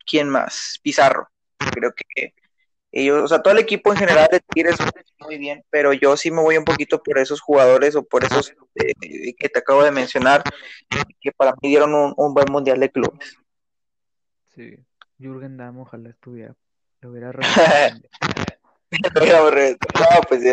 [0.06, 0.80] ¿quién más?
[0.82, 1.28] Pizarro.
[1.58, 2.32] Creo que
[2.96, 4.76] ellos, o sea, todo el equipo en general de Tigres
[5.18, 8.54] muy bien, pero yo sí me voy un poquito por esos jugadores o por esos
[8.76, 10.44] eh, que te acabo de mencionar,
[11.20, 13.36] que para mí dieron un, un buen mundial de clubes.
[14.54, 14.76] Sí,
[15.18, 16.54] Jürgen Damm ojalá estuviera,
[17.00, 17.32] lo hubiera.
[18.94, 20.52] No, pues ya,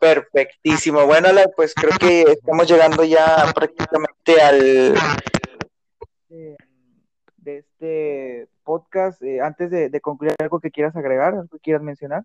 [0.00, 1.06] perfectísimo.
[1.06, 4.94] Bueno, pues creo que estamos llegando ya prácticamente al
[6.28, 6.56] de,
[7.36, 9.22] de este podcast.
[9.22, 12.24] Eh, antes de, concluir, ¿algo que quieras agregar, algo que quieras mencionar?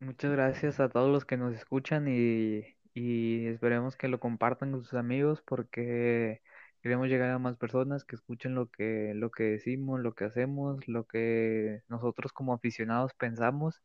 [0.00, 2.64] Muchas gracias a todos los que nos escuchan y,
[2.94, 6.40] y esperemos que lo compartan con sus amigos porque
[6.82, 10.88] queremos llegar a más personas que escuchen lo que, lo que decimos, lo que hacemos,
[10.88, 13.82] lo que nosotros como aficionados pensamos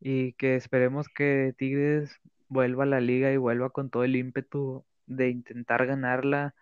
[0.00, 4.84] y que esperemos que Tigres vuelva a la liga y vuelva con todo el ímpetu
[5.06, 6.54] de intentar ganarla,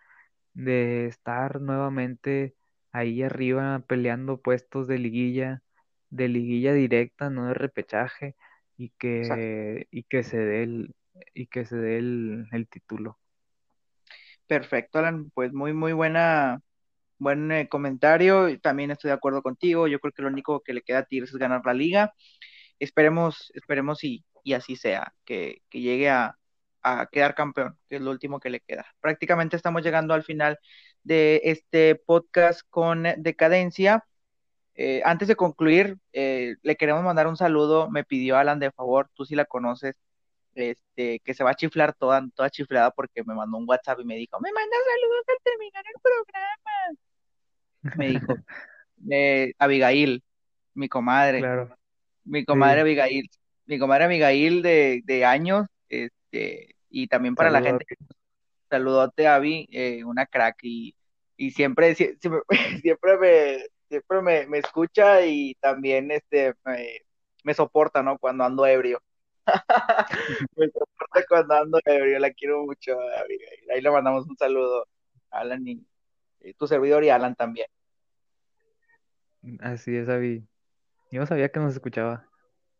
[0.53, 2.55] de estar nuevamente
[2.97, 5.63] ahí arriba peleando puestos de liguilla,
[6.09, 8.35] de liguilla directa, no de repechaje
[8.77, 8.91] y
[9.21, 9.47] Exacto.
[9.59, 10.95] que, y que se dé el,
[11.33, 13.19] y que se dé el, el título.
[14.47, 15.29] Perfecto, Alan.
[15.31, 16.61] Pues muy, muy buena,
[17.19, 18.49] buen eh, comentario.
[18.49, 19.87] y También estoy de acuerdo contigo.
[19.87, 22.13] Yo creo que lo único que le queda a Tigres es ganar la liga.
[22.79, 26.37] Esperemos, esperemos y, y así sea, que, que llegue a,
[26.83, 28.85] a quedar campeón, que es lo último que le queda.
[29.01, 30.59] Prácticamente estamos llegando al final
[31.07, 34.03] de este podcast con decadencia.
[34.75, 37.89] Eh, antes de concluir, eh, le queremos mandar un saludo.
[37.89, 39.95] Me pidió Alan de favor, tú sí la conoces,
[40.53, 44.05] este, que se va a chiflar toda, toda chiflada porque me mandó un WhatsApp y
[44.05, 46.01] me dijo, me manda saludos al terminar el
[47.81, 47.95] programa.
[47.97, 48.35] Me dijo,
[49.11, 50.21] eh, Abigail,
[50.73, 51.77] mi comadre, Claro,
[52.25, 53.29] mi comadre sí, Abigail,
[53.65, 57.85] mi comadre Abigail de, de años, este, y también para la gente,
[58.69, 60.95] saludote Abby, eh, una crack y,
[61.37, 62.41] y siempre, sie- siempre,
[62.83, 63.57] siempre me,
[63.89, 66.53] siempre me, me escucha y también este
[67.43, 68.17] me, soporta, ¿no?
[68.19, 69.01] Cuando ando ebrio.
[70.57, 73.71] Me soporta cuando ando ebrio, la quiero mucho, Abigail.
[73.73, 74.87] Ahí le mandamos un saludo
[75.31, 75.85] a Alan y,
[76.41, 77.67] y tu servidor y a Alan también.
[79.61, 80.47] Así es, Avi.
[81.11, 82.26] Yo no sabía que nos escuchaba.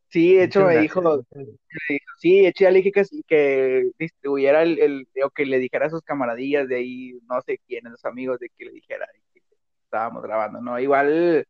[0.09, 1.25] Sí, de hecho me dijo,
[2.17, 5.87] sí, de hecho ya le dije que, que distribuyera el, el, o que le dijera
[5.87, 9.41] a sus camaradillas de ahí, no sé quiénes, los amigos de que le dijera que
[9.83, 10.79] estábamos grabando, ¿no?
[10.79, 11.45] Igual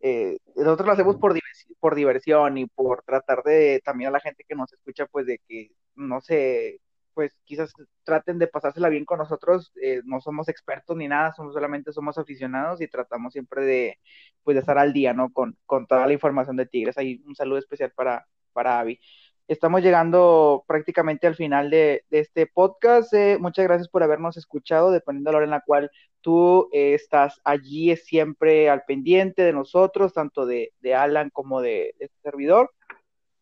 [0.00, 1.38] eh, nosotros lo hacemos por,
[1.80, 5.38] por diversión y por tratar de también a la gente que nos escucha, pues de
[5.48, 6.80] que no se,
[7.14, 7.72] pues quizás
[8.04, 9.72] traten de pasársela bien con nosotros.
[9.82, 13.98] Eh, no somos expertos ni nada, somos solamente somos aficionados y tratamos siempre de,
[14.42, 15.32] pues, de estar al día, ¿no?
[15.32, 16.98] Con, con toda la información de Tigres.
[16.98, 19.00] Ahí un saludo especial para, para Avi.
[19.48, 23.12] Estamos llegando prácticamente al final de, de este podcast.
[23.12, 25.90] Eh, muchas gracias por habernos escuchado, dependiendo de la hora en la cual
[26.20, 31.94] tú eh, estás allí siempre al pendiente de nosotros, tanto de, de Alan como de,
[31.98, 32.70] de este servidor.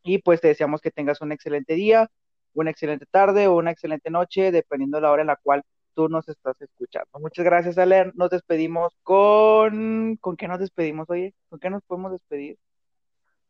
[0.03, 2.11] Y pues te deseamos que tengas un excelente día,
[2.55, 5.63] una excelente tarde o una excelente noche, dependiendo de la hora en la cual
[5.95, 7.19] tú nos estás escuchando.
[7.19, 8.13] Muchas gracias, Alan.
[8.15, 10.17] Nos despedimos con...
[10.17, 11.35] ¿Con qué nos despedimos, oye?
[11.49, 12.59] ¿Con qué nos podemos despedir?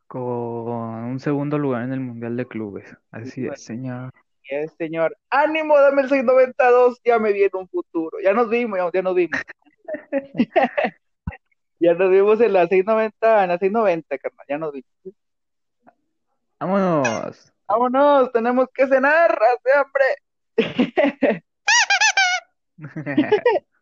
[0.07, 2.96] Con un segundo lugar en el Mundial de Clubes.
[3.11, 4.12] Así es, señor.
[4.48, 5.16] Es, señor.
[5.30, 8.18] Ánimo, dame el 692, ya me vi en un futuro.
[8.22, 9.40] Ya nos vimos, ya, ya nos vimos.
[11.78, 15.16] ya nos vimos en la 690, en la 690, carnal, ya nos vimos.
[16.59, 17.53] Vámonos.
[17.70, 20.04] Vámonos, tenemos que cenar, hace hambre.